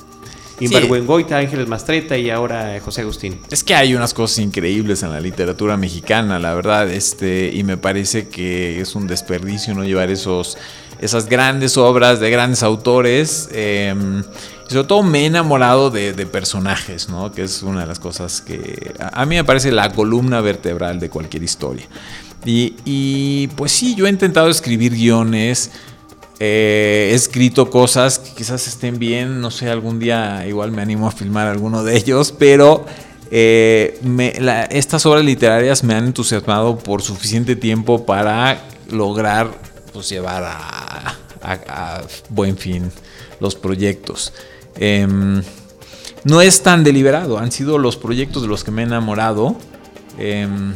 Invergüengoita, 0.59 1.37
Ángeles 1.37 1.67
Mastreta 1.67 2.17
y 2.17 2.29
ahora 2.31 2.79
José 2.83 3.01
Agustín. 3.01 3.39
Es 3.51 3.63
que 3.63 3.75
hay 3.75 3.93
unas 3.93 4.13
cosas 4.13 4.39
increíbles 4.39 5.03
en 5.03 5.11
la 5.11 5.19
literatura 5.19 5.77
mexicana, 5.77 6.39
la 6.39 6.55
verdad, 6.55 6.89
este, 6.89 7.51
y 7.53 7.63
me 7.63 7.77
parece 7.77 8.27
que 8.29 8.81
es 8.81 8.95
un 8.95 9.05
desperdicio 9.05 9.75
no 9.75 9.83
llevar 9.83 10.09
esos, 10.09 10.57
esas 10.99 11.27
grandes 11.27 11.77
obras 11.77 12.19
de 12.19 12.31
grandes 12.31 12.63
autores. 12.63 13.49
Em, 13.51 14.23
y 14.69 14.73
sobre 14.73 14.87
todo 14.87 15.03
me 15.03 15.21
he 15.21 15.25
enamorado 15.27 15.91
de, 15.91 16.13
personajes, 16.25 17.07
¿no? 17.07 17.31
Que 17.31 17.43
es 17.43 17.61
una 17.61 17.81
de 17.81 17.87
las 17.87 17.99
cosas 17.99 18.41
que 18.41 18.93
a, 18.99 19.25
mí 19.25 19.35
me 19.35 19.43
parece 19.43 19.71
la 19.71 19.91
columna 19.91 20.41
vertebral 20.41 20.99
de 20.99 21.09
cualquier 21.09 21.43
historia. 21.43 21.85
Y, 22.49 23.49
pues 23.57 23.73
sí, 23.73 23.93
yo 23.95 24.07
he 24.07 24.09
intentado 24.09 24.47
escribir 24.49 24.93
guiones 24.93 25.71
eh, 26.39 27.09
he 27.11 27.15
escrito 27.15 27.69
cosas 27.71 28.19
que 28.19 28.35
quizás 28.35 28.67
estén 28.67 28.99
bien, 28.99 29.41
no 29.41 29.49
sé, 29.49 29.71
algún 29.71 29.97
día 29.97 30.45
igual 30.47 30.71
me 30.71 30.83
animo 30.83 31.07
a 31.07 31.11
filmar 31.11 31.47
alguno 31.47 31.83
de 31.83 31.97
ellos, 31.97 32.31
pero 32.31 32.85
eh, 33.31 33.99
estas 34.69 35.05
obras 35.07 35.25
literarias 35.25 35.83
me 35.83 35.95
han 35.95 36.05
entusiasmado 36.05 36.77
por 36.77 37.01
suficiente 37.01 37.55
tiempo 37.55 38.05
para 38.05 38.61
lograr 38.91 39.49
pues, 39.93 40.09
llevar 40.09 40.43
a, 40.45 42.03
buen 42.29 42.55
fin 42.57 42.91
los 43.39 43.55
proyectos. 43.55 44.33
Em, 44.75 45.41
no 46.23 46.41
es 46.41 46.61
tan 46.61 46.83
deliberado, 46.83 47.39
han 47.39 47.51
sido 47.51 47.77
los 47.77 47.97
proyectos 47.97 48.43
de 48.43 48.47
los 48.47 48.63
que 48.63 48.71
me 48.71 48.83
he 48.83 48.85
enamorado. 48.85 49.55
Em, 50.19 50.73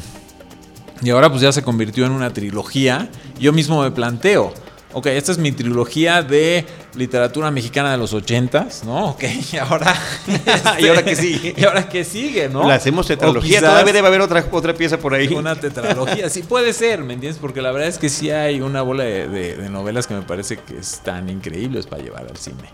y 1.02 1.10
ahora 1.10 1.30
pues 1.30 1.42
ya 1.42 1.52
se 1.52 1.64
convirtió 1.64 2.06
en 2.06 2.12
una 2.12 2.32
trilogía. 2.32 3.10
Yo 3.40 3.54
mismo 3.54 3.82
me 3.82 3.92
planteo, 3.92 4.54
Ok, 4.94 5.06
esta 5.08 5.32
es 5.32 5.38
mi 5.38 5.54
trilogía 5.54 6.22
de 6.22 6.66
literatura 6.96 7.50
mexicana 7.50 7.92
de 7.92 7.98
los 7.98 8.14
ochentas, 8.14 8.84
¿no? 8.84 9.12
Ok, 9.12 9.24
y 9.54 9.58
ahora... 9.58 9.96
¿Y 10.80 10.88
ahora 10.88 11.04
qué 11.04 11.16
sigue? 11.16 11.54
¿Y 11.56 11.64
ahora 11.64 11.88
qué 11.88 12.04
sigue, 12.04 12.50
no? 12.50 12.68
La 12.68 12.76
hacemos 12.76 13.08
tetralogía, 13.08 13.62
todavía 13.62 13.94
debe 13.94 14.08
haber 14.08 14.22
otra, 14.22 14.46
otra 14.52 14.74
pieza 14.74 14.98
por 14.98 15.14
ahí. 15.14 15.28
Una 15.28 15.56
tetralogía, 15.56 16.30
sí 16.30 16.44
puede 16.44 16.74
ser, 16.74 17.04
¿me 17.04 17.14
entiendes? 17.14 17.40
Porque 17.40 17.62
la 17.62 17.72
verdad 17.72 17.88
es 17.88 17.98
que 17.98 18.10
sí 18.10 18.32
hay 18.32 18.62
una 18.62 18.82
bola 18.82 19.04
de 19.04 19.70
novelas 19.70 20.08
que 20.08 20.14
me 20.14 20.24
parece 20.24 20.58
que 20.58 20.78
están 20.78 21.30
increíbles 21.30 21.88
para 21.88 22.04
llevar 22.04 22.28
al 22.30 22.38
cine. 22.38 22.70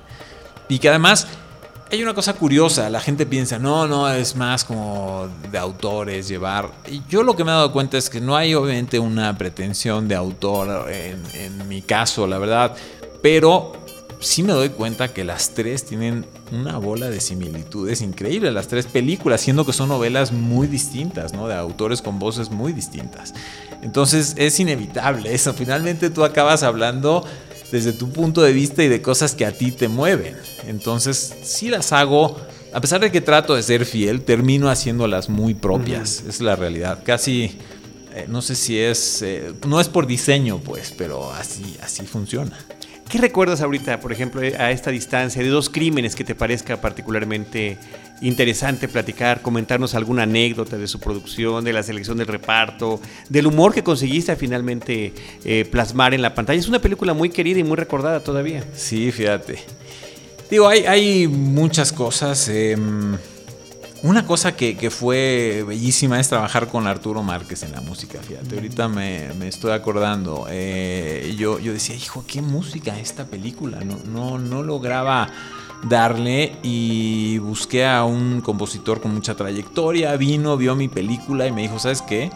Y 0.70 0.80
que 0.80 0.90
además 0.90 1.28
hay 1.90 2.04
una 2.04 2.14
cosa 2.14 2.34
curiosa, 2.34 2.90
la 2.90 3.00
gente 3.00 3.26
piensa, 3.26 3.60
no, 3.60 3.88
no, 3.88 4.10
es 4.12 4.36
más 4.36 4.64
como 4.66 5.30
de 5.52 5.58
autores 5.58 6.28
llevar. 6.28 6.72
Y 6.88 7.02
yo 7.08 7.24
lo 7.24 7.36
que 7.36 7.44
me 7.44 7.52
he 7.52 7.54
dado 7.54 7.72
cuenta 7.72 7.98
es 7.98 8.10
que 8.10 8.20
no 8.20 8.36
hay 8.36 8.54
obviamente 8.56 9.00
una 9.00 9.38
pretensión 9.38 10.08
de 10.08 10.16
autor 10.16 10.92
en, 10.92 11.68
mi 11.68 11.82
caso, 11.82 12.28
la 12.28 12.38
verdad, 12.40 12.76
pero 13.22 13.74
sí 14.20 14.44
me 14.44 14.52
doy 14.52 14.70
cuenta 14.70 15.14
que 15.14 15.24
las 15.24 15.52
tres 15.52 15.86
tienen 15.86 16.26
una 16.52 16.78
bola 16.78 17.10
de 17.10 17.22
similitudes 17.22 18.02
increíbles, 18.02 18.54
las 18.54 18.68
tres 18.68 18.86
películas, 18.86 19.42
siendo 19.42 19.66
que 19.66 19.74
son 19.74 19.90
novelas 19.90 20.32
muy 20.32 20.68
distintas, 20.68 21.34
¿no? 21.34 21.48
De 21.48 21.56
autores 21.56 22.02
con 22.02 22.20
voces 22.20 22.50
muy 22.50 22.74
distintas. 22.74 23.34
Entonces 23.82 24.34
es 24.38 24.60
inevitable 24.60 25.34
eso, 25.34 25.54
finalmente 25.54 26.10
tú 26.10 26.26
acabas 26.26 26.64
hablando 26.64 27.24
desde 27.72 27.94
tu 27.94 28.10
punto 28.10 28.42
de 28.42 28.54
vista 28.54 28.84
y 28.84 28.88
de 28.88 29.02
cosas 29.02 29.36
que 29.36 29.46
a 29.46 29.52
ti 29.52 29.72
te 29.72 29.88
mueven. 29.88 30.36
Entonces, 30.68 31.36
si 31.44 31.70
las 31.70 31.92
hago, 31.92 32.38
a 32.74 32.82
pesar 32.82 33.02
de 33.02 33.12
que 33.12 33.22
trato 33.22 33.56
de 33.56 33.64
ser 33.64 33.86
fiel, 33.86 34.22
termino 34.22 34.70
haciéndolas 34.70 35.30
muy 35.30 35.54
propias. 35.54 36.24
Es 36.28 36.42
la 36.42 36.56
realidad. 36.56 37.04
Casi, 37.04 37.58
eh, 38.14 38.26
no 38.28 38.42
sé 38.42 38.56
si 38.56 38.78
es, 38.80 39.22
eh, 39.22 39.54
no 39.68 39.80
es 39.80 39.90
por 39.90 40.08
diseño, 40.08 40.60
pues, 40.60 40.94
pero 40.98 41.32
así, 41.34 41.78
así 41.82 42.06
funciona. 42.06 42.58
¿Qué 43.10 43.20
recuerdas 43.20 43.62
ahorita, 43.62 44.02
por 44.02 44.12
ejemplo, 44.12 44.42
a 44.42 44.72
esta 44.72 44.92
distancia 44.92 45.42
de 45.42 45.48
dos 45.48 45.70
crímenes 45.70 46.14
que 46.14 46.26
te 46.26 46.36
parezca 46.36 46.82
particularmente 46.82 47.78
interesante 48.22 48.88
platicar, 48.88 49.42
comentarnos 49.42 49.96
alguna 49.96 50.24
anécdota 50.24 50.78
de 50.78 50.88
su 50.88 51.00
producción, 51.00 51.64
de 51.64 51.74
la 51.74 51.84
selección 51.84 52.18
del 52.18 52.28
reparto, 52.28 53.00
del 53.30 53.48
humor 53.48 53.74
que 53.74 53.84
conseguiste 53.84 54.36
finalmente 54.36 55.14
eh, 55.44 55.68
plasmar 55.70 56.14
en 56.14 56.22
la 56.22 56.34
pantalla? 56.34 56.60
Es 56.60 56.68
una 56.68 56.80
película 56.80 57.14
muy 57.14 57.30
querida 57.30 57.60
y 57.60 57.64
muy 57.64 57.78
recordada 57.78 58.20
todavía. 58.22 58.64
Sí, 58.74 59.12
fíjate. 59.12 59.60
Digo, 60.50 60.68
hay, 60.68 60.86
hay 60.86 61.28
muchas 61.28 61.92
cosas. 61.92 62.48
Em, 62.48 63.18
una 64.04 64.26
cosa 64.26 64.56
que, 64.56 64.90
fue 64.92 65.64
bellísima 65.68 66.20
es 66.20 66.30
trabajar 66.30 66.68
con 66.68 66.88
Arturo 66.88 67.24
Márquez 67.24 67.64
en 67.64 67.72
la 67.72 67.82
música, 67.82 68.20
fíjate, 68.22 68.56
ahorita 68.56 68.88
me, 68.88 69.48
estoy 69.48 69.72
acordando, 69.72 70.46
eh, 70.50 71.36
yo, 71.38 71.60
yo 71.60 71.74
decía, 71.74 71.96
hijo, 71.96 72.24
qué 72.28 72.42
música 72.42 72.98
esta 73.00 73.26
película, 73.26 73.80
no, 73.84 73.98
no, 74.06 74.38
no 74.38 74.62
lograba 74.62 75.28
darle 75.84 76.56
y 76.64 77.38
busqué 77.40 77.86
a 77.86 78.04
un 78.04 78.42
compositor 78.42 79.02
con 79.02 79.14
mucha 79.14 79.36
trayectoria, 79.36 80.16
vino, 80.18 80.58
vio 80.58 80.76
mi 80.76 80.88
película 80.88 81.48
y 81.48 81.52
me 81.52 81.62
dijo, 81.62 81.80
¿sabes 81.80 82.02
qué? 82.02 82.30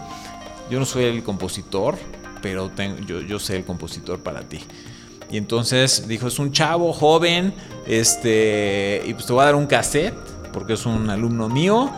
Yo 0.70 0.80
no 0.80 0.86
soy 0.86 1.06
el 1.06 1.24
compositor, 1.24 1.98
pero 2.42 2.72
yo, 3.06 3.22
yo 3.22 3.40
sé 3.40 3.58
el 3.58 3.66
compositor 3.66 4.20
para 4.20 4.42
ti. 4.42 4.60
Y 5.30 5.38
entonces 5.38 6.08
dijo, 6.08 6.28
es 6.28 6.40
un 6.40 6.52
chavo 6.52 6.94
joven, 6.94 7.54
este, 7.88 9.02
y 9.06 9.14
pues 9.14 9.26
te 9.26 9.34
voy 9.34 9.42
a 9.44 9.46
dar 9.46 9.56
un 9.56 9.66
cassette 9.66 10.14
porque 10.52 10.74
es 10.74 10.86
un 10.86 11.10
alumno 11.10 11.50
mío 11.50 11.90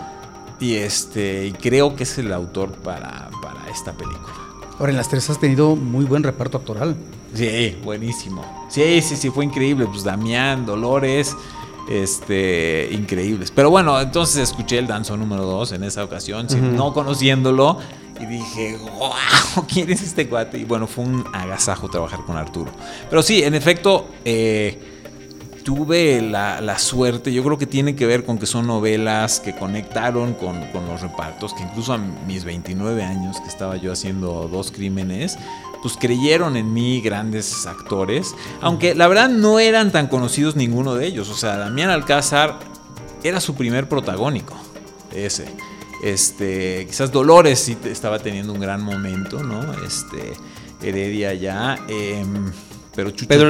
y 0.60 0.75
este 0.75 1.47
y 1.47 1.51
creo 1.51 1.95
que 1.95 2.03
es 2.03 2.17
el 2.19 2.32
autor 2.32 2.71
para, 2.71 3.29
para 3.41 3.67
esta 3.69 3.93
película. 3.93 4.34
Ahora, 4.79 4.91
en 4.91 4.97
las 4.97 5.10
tres 5.10 5.29
has 5.29 5.39
tenido 5.39 5.75
muy 5.75 6.06
buen 6.06 6.23
reparto 6.23 6.58
actoral. 6.58 6.95
Sí, 7.34 7.78
buenísimo. 7.84 8.43
Sí, 8.69 9.02
sí, 9.02 9.15
sí, 9.15 9.30
fue 9.30 9.46
increíble. 9.46 9.86
Pues 9.86 10.04
Damián, 10.04 10.65
Dolores, 10.65 11.36
este, 11.89 12.89
increíbles. 12.91 13.52
Pero 13.52 13.69
bueno, 13.69 14.00
entonces 14.00 14.38
escuché 14.38 14.78
el 14.78 14.88
danzo 14.88 15.17
número 15.17 15.43
2 15.43 15.74
en 15.74 15.84
esa 15.84 16.04
ocasión, 16.04 16.48
no 16.76 16.93
conociéndolo, 16.93 17.80
y 18.19 18.26
dije, 18.26 18.78
wow, 18.98 19.65
¿quién 19.67 19.91
es 19.91 20.02
este 20.02 20.28
cuate? 20.30 20.58
Y 20.58 20.65
bueno, 20.65 20.88
fue 20.88 21.04
un 21.06 21.26
agasajo 21.34 21.89
trabajar 21.89 22.22
con 22.26 22.38
Arturo. 22.38 22.72
Pero 23.10 23.22
sí, 23.22 23.43
en 23.43 23.56
efecto, 23.56 24.08
eh, 24.24 24.80
tuve 25.63 26.22
la, 26.22 26.78
suerte, 26.78 27.34
yo 27.34 27.43
creo 27.43 27.58
que 27.58 27.65
tiene 27.65 27.96
que 27.96 28.06
ver 28.06 28.26
con 28.26 28.38
que 28.38 28.46
son 28.46 28.67
novelas 28.67 29.39
que 29.39 29.56
conectaron 29.56 30.34
con, 30.34 30.60
los 30.88 31.02
repartos, 31.02 31.54
que 31.54 31.63
incluso 31.63 31.93
a 31.93 31.98
mis 31.98 32.43
29 32.43 33.04
años 33.04 33.39
que 33.39 33.48
estaba 33.48 33.78
yo 33.78 33.91
haciendo 33.91 34.48
dos 34.52 34.72
crímenes, 34.72 35.38
pues 35.84 35.98
creyeron 36.00 36.56
en 36.56 36.74
mí 36.74 37.02
grandes 37.02 37.67
actores, 37.67 38.34
aunque 38.62 38.96
la 38.96 39.08
verdad 39.08 39.30
no 39.30 39.60
eran 39.60 39.91
tan 39.91 40.08
conocidos 40.08 40.56
ninguno 40.56 40.96
de 40.96 41.06
ellos, 41.06 41.30
o 41.30 41.36
sea, 41.36 41.58
Damián 41.58 41.89
Alcázar 41.89 42.58
era 43.22 43.39
su 43.41 43.54
primer 43.54 43.88
protagónico, 43.88 44.56
ese. 45.13 45.46
Este, 46.02 46.86
quizás 46.88 47.12
Dolores 47.12 47.60
sí 47.60 47.78
estaba 47.86 48.19
teniendo 48.19 48.52
un 48.54 48.60
gran 48.60 48.82
momento, 48.82 49.43
¿no? 49.43 49.74
Este, 49.86 50.34
Heredia 50.82 51.34
ya, 51.34 51.78
em, 51.88 52.52
pero 52.96 53.12
Chucho 53.12 53.28
Pedro 53.28 53.50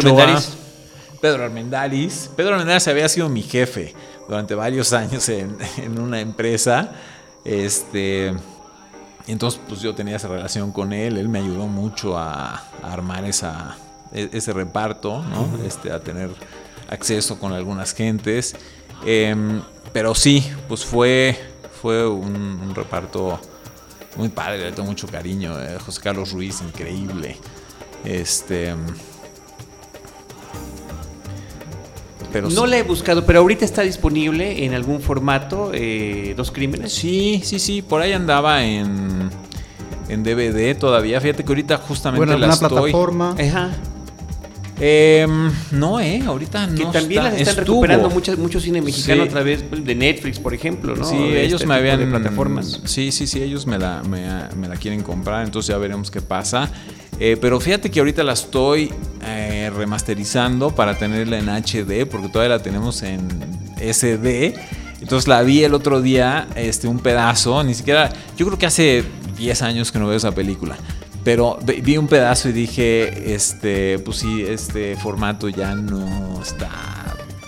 Pedro 1.21 1.43
Armendáriz. 1.45 2.29
Pedro 2.35 2.53
Armendáriz 2.55 2.87
había 2.87 3.07
sido 3.07 3.29
mi 3.29 3.43
jefe 3.43 3.93
durante 4.27 4.55
varios 4.55 4.91
años 4.91 5.29
en, 5.29 5.55
una 5.97 6.19
empresa. 6.19 6.91
Este, 7.45 8.33
entonces, 9.27 9.59
pues 9.67 9.81
yo 9.81 9.95
tenía 9.95 10.17
esa 10.17 10.27
relación 10.27 10.71
con 10.71 10.93
él. 10.93 11.17
Él 11.17 11.29
me 11.29 11.39
ayudó 11.39 11.67
mucho 11.67 12.17
a, 12.17 12.63
armar 12.81 13.25
esa, 13.25 13.77
e, 14.11 14.29
ese 14.33 14.53
reparto, 14.53 15.23
este, 15.65 15.91
a 15.91 15.99
tener 16.01 16.29
acceso 16.89 17.39
con 17.39 17.53
algunas 17.53 17.93
gentes. 17.93 18.55
Em, 19.05 19.61
pero 19.91 20.15
sí, 20.15 20.45
pues 20.67 20.85
fue, 20.85 21.37
fue 21.81 22.07
un, 22.07 22.73
reparto 22.75 23.39
muy 24.17 24.29
padre, 24.29 24.59
le 24.59 24.71
tengo 24.71 24.89
mucho 24.89 25.07
cariño. 25.07 25.59
Eh, 25.59 25.77
José 25.79 26.01
Carlos 26.01 26.31
Ruiz, 26.31 26.61
increíble. 26.61 27.37
Este. 28.03 28.75
No 32.41 32.65
la 32.65 32.77
he 32.77 32.83
buscado, 32.83 33.25
pero 33.25 33.39
ahorita 33.39 33.63
está 33.65 33.81
disponible 33.83 34.65
en 34.65 34.73
algún 34.73 35.01
formato, 35.01 35.71
eh, 35.73 36.33
Dos 36.35 36.51
Crímenes. 36.51 36.93
Sí, 36.93 37.41
sí, 37.43 37.59
sí, 37.59 37.81
por 37.81 38.01
ahí 38.01 38.11
andaba 38.13 38.63
en... 38.63 39.29
en 40.09 40.23
DVD 40.23 40.75
todavía. 40.77 41.19
Fíjate 41.21 41.43
que 41.43 41.49
ahorita 41.49 41.77
justamente 41.77 42.25
Bueno, 42.25 42.37
la 42.39 42.45
una 42.47 42.53
estoy. 42.53 42.69
plataforma. 42.69 43.35
Ajá. 43.39 43.71
Em, 44.79 45.51
no, 45.71 45.99
eh, 45.99 46.23
ahorita 46.25 46.65
no. 46.67 46.75
Que 46.75 46.85
también 46.85 47.21
está. 47.21 47.31
las 47.31 47.39
están 47.41 47.59
Estuvo. 47.59 47.75
recuperando 47.83 48.09
muchas, 48.09 48.37
mucho 48.39 48.59
cine 48.59 48.81
mexicano 48.81 49.21
Sí. 49.23 49.29
a 49.29 49.31
través 49.31 49.63
pues, 49.63 49.85
de 49.85 49.95
Netflix, 49.95 50.39
por 50.39 50.53
ejemplo, 50.53 50.95
¿no? 50.95 51.03
Sí, 51.05 51.15
De 51.15 51.43
ellos 51.45 51.61
este 51.61 51.67
me 51.67 51.75
habían. 51.75 51.99
de 51.99 52.07
plataformas. 52.07 52.81
Sí, 52.85 53.11
sí, 53.11 53.27
sí, 53.27 53.41
ellos 53.41 53.67
me 53.67 53.77
la, 53.77 54.01
me, 54.03 54.25
me 54.57 54.67
la 54.67 54.75
quieren 54.75 55.03
comprar, 55.03 55.45
entonces 55.45 55.69
ya 55.69 55.77
veremos 55.77 56.09
qué 56.09 56.21
pasa. 56.21 56.71
Eh, 57.19 57.37
pero 57.39 57.59
fíjate 57.59 57.91
que 57.91 57.99
ahorita 57.99 58.23
la 58.23 58.33
estoy 58.33 58.91
eh, 59.23 59.42
remasterizando 59.69 60.71
para 60.71 60.97
tenerla 60.97 61.37
en 61.37 61.49
HD, 61.49 62.05
porque 62.09 62.29
todavía 62.29 62.57
la 62.57 62.63
tenemos 62.63 63.03
en 63.03 63.27
SD. 63.77 64.55
Entonces 65.01 65.27
la 65.27 65.41
vi 65.41 65.63
el 65.63 65.73
otro 65.73 66.01
día, 66.01 66.47
este, 66.55 66.87
un 66.87 66.99
pedazo, 66.99 67.63
ni 67.63 67.73
siquiera. 67.73 68.11
Yo 68.37 68.45
creo 68.45 68.57
que 68.57 68.65
hace 68.65 69.03
10 69.37 69.61
años 69.61 69.91
que 69.91 69.99
no 69.99 70.07
veo 70.07 70.17
esa 70.17 70.33
película. 70.33 70.77
Pero 71.23 71.57
vi 71.81 71.97
un 71.97 72.07
pedazo 72.07 72.49
y 72.49 72.51
dije, 72.51 73.33
este, 73.33 73.99
pues 73.99 74.17
sí, 74.17 74.43
este 74.47 74.97
formato 74.97 75.47
ya 75.47 75.73
no 75.73 76.41
está 76.41 76.92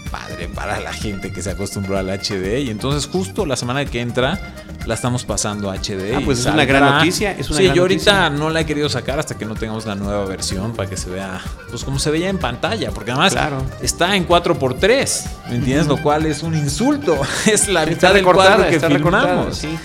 padre 0.05 0.47
para 0.47 0.79
la 0.79 0.93
gente 0.93 1.31
que 1.33 1.41
se 1.41 1.49
acostumbró 1.51 1.97
al 1.97 2.09
HD. 2.09 2.59
Y 2.59 2.69
entonces 2.69 3.09
justo 3.11 3.45
la 3.45 3.55
semana 3.55 3.85
que 3.85 4.01
entra 4.01 4.39
la 4.85 4.93
estamos 4.93 5.25
pasando 5.25 5.71
a 5.71 5.75
HD. 5.75 6.15
Ah, 6.15 6.21
pues 6.23 6.39
es 6.39 6.45
una 6.45 6.63
gran 6.65 6.83
noticia, 6.97 7.31
es 7.31 7.49
una 7.49 7.57
sí, 7.57 7.63
gran 7.65 7.75
yo 7.75 7.81
ahorita 7.83 8.13
noticia. 8.29 8.29
no 8.39 8.49
la 8.51 8.61
he 8.61 8.65
querido 8.65 8.87
sacar 8.87 9.17
hasta 9.19 9.35
que 9.37 9.45
no 9.45 9.55
tengamos 9.55 9.85
la 9.85 9.95
nueva 9.95 10.25
versión 10.25 10.73
para 10.73 10.89
que 10.89 10.95
se 10.97 11.09
vea, 11.09 11.41
pues 11.69 11.83
como 11.83 11.97
se 11.99 12.11
veía 12.11 12.29
en 12.29 12.37
pantalla. 12.37 12.91
Porque 12.91 13.11
además 13.11 13.33
Claro. 13.33 13.63
está 13.81 14.15
en 14.15 14.27
4x3, 14.27 15.23
¿me 15.49 15.55
entiendes? 15.55 15.87
Lo 15.87 15.97
cual 15.97 16.25
es 16.25 16.43
un 16.43 16.55
insulto. 16.55 17.19
Es 17.45 17.67
la 17.67 17.83
Está 17.83 18.09
mitad 18.09 18.13
del 18.13 18.23
cuadro 18.23 18.69
que 18.69 18.79
filmamos. 18.79 19.57
sí. 19.57 19.77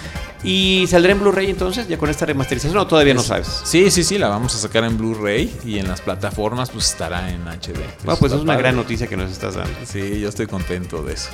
¿Y 0.42 0.86
saldrá 0.88 1.12
en 1.12 1.20
Blu-ray 1.20 1.50
entonces, 1.50 1.86
ya 1.86 1.98
con 1.98 2.08
esta 2.08 2.24
remasterización? 2.26 2.74
No, 2.74 2.86
todavía 2.86 3.14
no 3.14 3.22
sabes. 3.22 3.62
Sí, 3.64 3.90
sí, 3.90 4.02
sí, 4.04 4.18
la 4.18 4.28
vamos 4.28 4.54
a 4.54 4.58
sacar 4.58 4.84
en 4.84 4.96
Blu-ray 4.96 5.54
y 5.64 5.78
en 5.78 5.88
las 5.88 6.00
plataformas 6.00 6.70
pues 6.70 6.86
estará 6.86 7.30
en 7.30 7.42
HD. 7.46 7.78
Bueno, 8.04 8.18
pues 8.18 8.32
es 8.32 8.40
una 8.40 8.56
gran 8.56 8.76
noticia 8.76 9.06
que 9.06 9.16
nos 9.16 9.30
estás 9.30 9.54
dando. 9.54 9.74
Sí, 9.84 10.20
yo 10.20 10.28
estoy 10.28 10.46
contento 10.46 11.02
de 11.02 11.14
eso. 11.14 11.30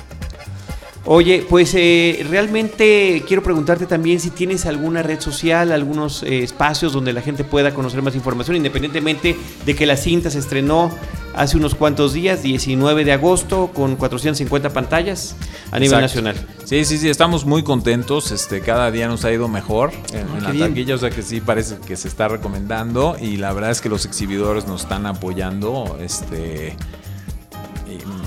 Oye, 1.09 1.45
pues 1.49 1.73
eh, 1.73 2.25
realmente 2.29 3.23
quiero 3.25 3.41
preguntarte 3.41 3.85
también 3.85 4.19
si 4.19 4.29
tienes 4.29 4.65
alguna 4.65 5.01
red 5.03 5.21
social, 5.21 5.71
algunos 5.71 6.21
eh, 6.23 6.43
espacios 6.43 6.91
donde 6.91 7.13
la 7.13 7.21
gente 7.21 7.45
pueda 7.45 7.73
conocer 7.73 8.01
más 8.01 8.13
información, 8.13 8.57
independientemente 8.57 9.37
de 9.65 9.73
que 9.75 9.85
la 9.85 9.95
cinta 9.95 10.29
se 10.29 10.39
estrenó 10.39 10.91
hace 11.33 11.55
unos 11.55 11.75
cuantos 11.75 12.11
días, 12.11 12.43
19 12.43 13.05
de 13.05 13.13
agosto, 13.13 13.71
con 13.73 13.95
450 13.95 14.71
pantallas 14.71 15.37
a 15.71 15.79
nivel 15.79 15.99
Exacto. 15.99 16.23
nacional. 16.23 16.47
Sí, 16.65 16.83
sí, 16.83 16.97
sí, 16.97 17.07
estamos 17.07 17.45
muy 17.45 17.63
contentos. 17.63 18.31
Este, 18.31 18.59
cada 18.59 18.91
día 18.91 19.07
nos 19.07 19.23
ha 19.23 19.31
ido 19.31 19.47
mejor 19.47 19.93
en, 20.11 20.19
en 20.19 20.27
qué 20.35 20.41
la 20.41 20.51
bien. 20.51 20.67
taquilla, 20.69 20.95
o 20.95 20.97
sea 20.97 21.09
que 21.09 21.21
sí 21.21 21.39
parece 21.39 21.77
que 21.87 21.95
se 21.95 22.09
está 22.09 22.27
recomendando 22.27 23.15
y 23.21 23.37
la 23.37 23.53
verdad 23.53 23.71
es 23.71 23.79
que 23.79 23.87
los 23.87 24.05
exhibidores 24.05 24.67
nos 24.67 24.81
están 24.81 25.05
apoyando, 25.05 25.97
este, 26.01 26.75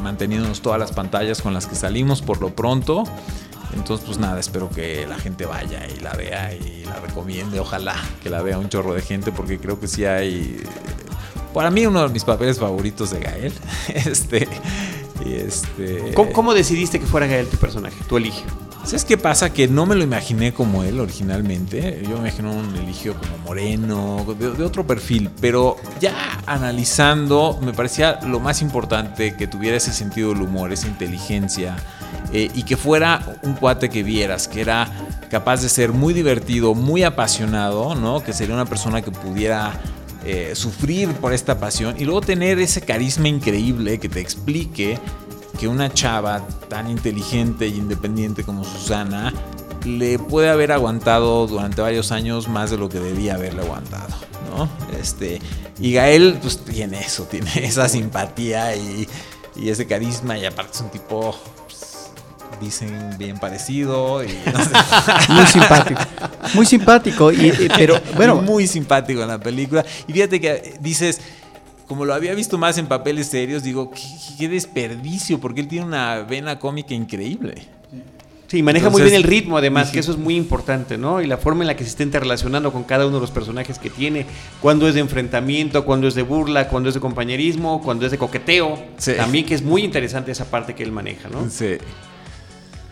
manteniéndonos 0.03 0.61
todas 0.61 0.79
las 0.79 0.93
pantallas 0.93 1.43
con 1.43 1.55
las 1.55 1.67
que 1.67 1.75
salimos 1.75 2.23
por 2.23 2.41
lo 2.41 2.55
pronto. 2.55 3.05
Entonces, 3.75 4.05
pues 4.05 4.19
nada, 4.19 4.41
espero 4.41 4.69
que 4.69 5.07
la 5.07 5.17
gente 5.17 5.47
vaya 5.47 5.87
y 5.87 6.01
la 6.01 6.13
vea 6.13 6.55
y 6.55 6.85
la 6.85 6.97
recomiende. 6.97 7.61
Ojalá 7.61 7.95
que 8.23 8.31
la 8.31 8.43
vea 8.43 8.59
un 8.59 8.69
chorro 8.69 8.95
de 8.95 9.03
gente, 9.03 9.31
porque 9.33 9.59
creo 9.59 9.79
que 9.79 9.87
sí 9.87 10.05
hay. 10.05 10.63
Para 11.55 11.71
mí, 11.71 11.87
uno 11.87 12.03
de 12.03 12.09
mis 12.09 12.25
papeles 12.25 12.59
favoritos 12.59 13.11
de 13.11 13.21
Gael. 13.21 13.53
Este. 13.95 14.49
Este. 15.25 16.15
¿Cómo, 16.15 16.33
cómo 16.33 16.55
decidiste 16.55 16.99
que 16.99 17.07
fuera 17.07 17.27
Gael 17.27 17.47
tu 17.47 17.59
personaje? 17.59 17.97
Tu 18.09 18.17
elige. 18.17 18.43
¿Sabes 18.91 19.05
qué 19.05 19.17
pasa? 19.17 19.53
Que 19.53 19.69
no 19.69 19.87
me 19.87 19.95
lo 19.95 20.03
imaginé 20.03 20.53
como 20.53 20.83
él 20.83 20.99
originalmente. 20.99 22.03
Yo 22.03 22.19
me 22.19 22.29
imaginé 22.29 22.51
un 22.51 22.75
eligio 22.75 23.15
como 23.15 23.39
moreno, 23.45 24.27
de, 24.37 24.51
de 24.51 24.65
otro 24.65 24.85
perfil. 24.85 25.31
Pero 25.41 25.77
ya 26.01 26.43
analizando, 26.45 27.57
me 27.63 27.73
parecía 27.73 28.19
lo 28.27 28.41
más 28.41 28.63
importante 28.63 29.37
que 29.37 29.47
tuviera 29.47 29.77
ese 29.77 29.93
sentido 29.93 30.31
del 30.31 30.43
humor, 30.43 30.73
esa 30.73 30.89
inteligencia. 30.89 31.77
eh, 32.33 32.51
y 32.53 32.65
que 32.65 32.77
fuera 32.77 33.39
un 33.43 33.55
cuate 33.55 33.89
que 33.91 34.03
vieras, 34.03 34.49
que 34.49 34.61
era 34.61 34.91
capaz 35.31 35.63
de 35.63 35.69
ser 35.69 35.93
muy 35.93 36.13
divertido, 36.13 36.75
muy 36.75 37.05
apasionado, 37.05 37.95
¿no? 37.95 38.25
Que 38.25 38.33
sería 38.33 38.57
una 38.57 38.67
persona 38.67 39.03
que 39.03 39.13
pudiera 39.13 39.73
eh, 40.25 40.51
sufrir 40.55 41.09
por 41.11 41.33
esta 41.33 41.61
pasión 41.61 41.95
y 41.97 42.05
luego 42.05 42.23
tener 42.23 42.59
ese 42.59 42.81
carisma 42.81 43.29
increíble 43.29 44.01
que 44.01 44.09
te 44.09 44.19
explique 44.21 44.99
que 45.61 45.69
una 45.69 45.93
chava 45.93 46.41
tan 46.69 46.89
inteligente 46.91 47.69
y 47.69 47.77
independiente 47.77 48.45
como 48.45 48.65
Susana 48.65 49.31
le 49.85 50.19
puede 50.19 50.49
haber 50.49 50.73
aguantado 50.73 51.47
durante 51.47 51.83
varios 51.83 52.13
años 52.13 52.49
más 52.49 52.71
de 52.71 52.79
lo 52.79 52.89
que 52.89 52.99
debía 52.99 53.35
haberle 53.35 53.61
aguantado, 53.63 54.09
¿no? 54.57 54.69
Este, 54.99 55.39
y 55.79 55.93
Gael 55.93 56.39
pues 56.41 56.59
tiene 56.65 57.01
eso, 57.01 57.25
tiene 57.25 57.51
esa 57.67 57.89
simpatía 57.89 58.75
y, 58.75 59.07
y 59.55 59.69
ese 59.69 59.87
carisma 59.87 60.39
y 60.39 60.47
aparte 60.47 60.73
es 60.75 60.81
un 60.81 60.91
tipo 60.91 61.39
pues, 61.67 62.11
dicen 62.61 63.17
bien 63.19 63.39
parecido 63.39 64.25
y 64.25 64.29
no 64.53 64.65
sé. 64.65 64.71
Muy 65.33 65.47
simpático. 65.47 66.01
Muy 66.55 66.67
simpático. 66.67 67.33
Y- 67.33 67.69
pero 67.77 68.01
bueno, 68.17 68.37
muy 68.43 68.67
simpático 68.67 69.23
en 69.23 69.29
la 69.29 69.39
película. 69.39 69.85
Y 70.07 70.13
fíjate 70.13 70.41
que 70.41 70.75
dices, 70.81 71.21
como 71.91 72.05
lo 72.05 72.15
había 72.15 72.37
visto 72.37 72.57
más 72.57 72.79
en 72.79 72.87
papeles 72.87 73.27
serios, 73.27 73.65
digo, 73.65 73.91
qué, 73.91 74.01
qué 74.39 74.49
desperdicio, 74.49 75.41
porque 75.41 75.61
él 75.61 75.67
tiene 75.67 75.87
una 75.87 76.21
vena 76.23 76.61
cómica 76.61 76.95
increíble. 76.95 77.67
Sí, 78.47 78.63
maneja 78.63 78.91
muy 78.91 79.03
bien 79.03 79.15
el 79.17 79.25
ritmo, 79.25 79.59
además, 79.59 79.87
dije- 79.89 79.95
que 79.95 79.99
eso 79.99 80.13
es 80.13 80.19
muy 80.19 80.37
importante, 80.37 80.97
¿no? 80.97 81.21
Y 81.21 81.27
la 81.27 81.37
forma 81.37 81.65
en 81.65 81.67
la 81.67 81.75
que 81.75 81.83
se 81.83 81.91
está 81.91 82.05
interrelacionando 82.05 82.73
con 82.73 82.85
cada 82.85 83.07
uno 83.07 83.17
de 83.17 83.21
los 83.23 83.33
personajes 83.33 83.81
que 83.81 83.91
tiene, 83.91 84.25
cuando 84.61 84.87
es 84.87 84.95
de 84.95 85.01
enfrentamiento, 85.01 85.85
cuando 85.85 86.07
es 86.07 86.15
de 86.15 86.23
burla, 86.23 86.69
cuando 86.69 86.89
es 86.91 86.95
de 86.95 87.01
compañerismo, 87.01 87.83
cuando 87.83 88.05
es 88.07 88.13
de 88.13 88.19
coqueteo. 88.19 88.81
Sí. 88.97 89.15
También 89.17 89.45
que 89.45 89.57
es 89.57 89.63
muy 89.63 89.83
interesante 89.83 90.31
esa 90.31 90.45
parte 90.45 90.77
que 90.77 90.85
él 90.85 90.93
maneja, 90.93 91.29
¿no? 91.29 91.51
Sí. 91.51 91.79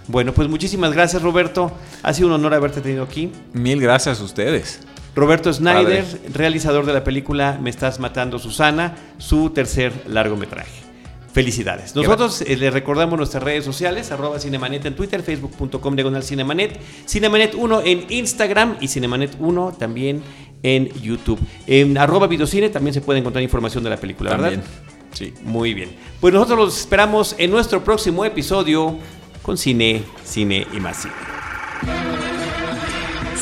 Bueno, 0.08 0.34
pues 0.34 0.48
muchísimas 0.48 0.92
gracias, 0.92 1.22
Roberto. 1.22 1.70
Ha 2.02 2.12
sido 2.14 2.26
un 2.26 2.34
honor 2.34 2.52
haberte 2.54 2.80
tenido 2.80 3.04
aquí. 3.04 3.30
Mil 3.52 3.80
gracias 3.80 4.20
a 4.20 4.24
ustedes. 4.24 4.80
Roberto 5.18 5.52
Snyder, 5.52 6.04
Padre. 6.04 6.20
realizador 6.32 6.86
de 6.86 6.92
la 6.92 7.04
película 7.04 7.58
Me 7.60 7.70
estás 7.70 7.98
matando, 7.98 8.38
Susana, 8.38 8.96
su 9.18 9.50
tercer 9.50 9.92
largometraje. 10.06 10.88
Felicidades. 11.32 11.94
Nosotros 11.94 12.40
eh, 12.40 12.56
les 12.56 12.72
recordamos 12.72 13.16
nuestras 13.16 13.42
redes 13.42 13.64
sociales, 13.64 14.10
arroba 14.10 14.40
Cinemanet 14.40 14.86
en 14.86 14.96
Twitter, 14.96 15.22
facebook.com 15.22 15.94
diagonal 15.94 16.22
Cinemanet, 16.22 16.80
Cinemanet 17.06 17.54
1 17.54 17.82
en 17.84 18.06
Instagram 18.08 18.76
y 18.80 18.88
Cinemanet 18.88 19.36
1 19.38 19.76
también 19.78 20.22
en 20.62 20.88
YouTube. 21.00 21.38
En 21.66 21.98
arroba 21.98 22.26
Videocine 22.26 22.70
también 22.70 22.94
se 22.94 23.00
puede 23.00 23.20
encontrar 23.20 23.42
información 23.42 23.84
de 23.84 23.90
la 23.90 23.96
película, 23.96 24.30
También. 24.30 24.60
¿verdad? 24.60 24.70
Sí. 25.12 25.34
Muy 25.42 25.74
bien. 25.74 25.90
Pues 26.20 26.32
nosotros 26.34 26.58
los 26.58 26.78
esperamos 26.80 27.34
en 27.38 27.50
nuestro 27.50 27.84
próximo 27.84 28.24
episodio 28.24 28.96
con 29.42 29.56
Cine, 29.56 30.02
Cine 30.24 30.66
y 30.72 30.80
más 30.80 31.02
Cine. 31.02 32.37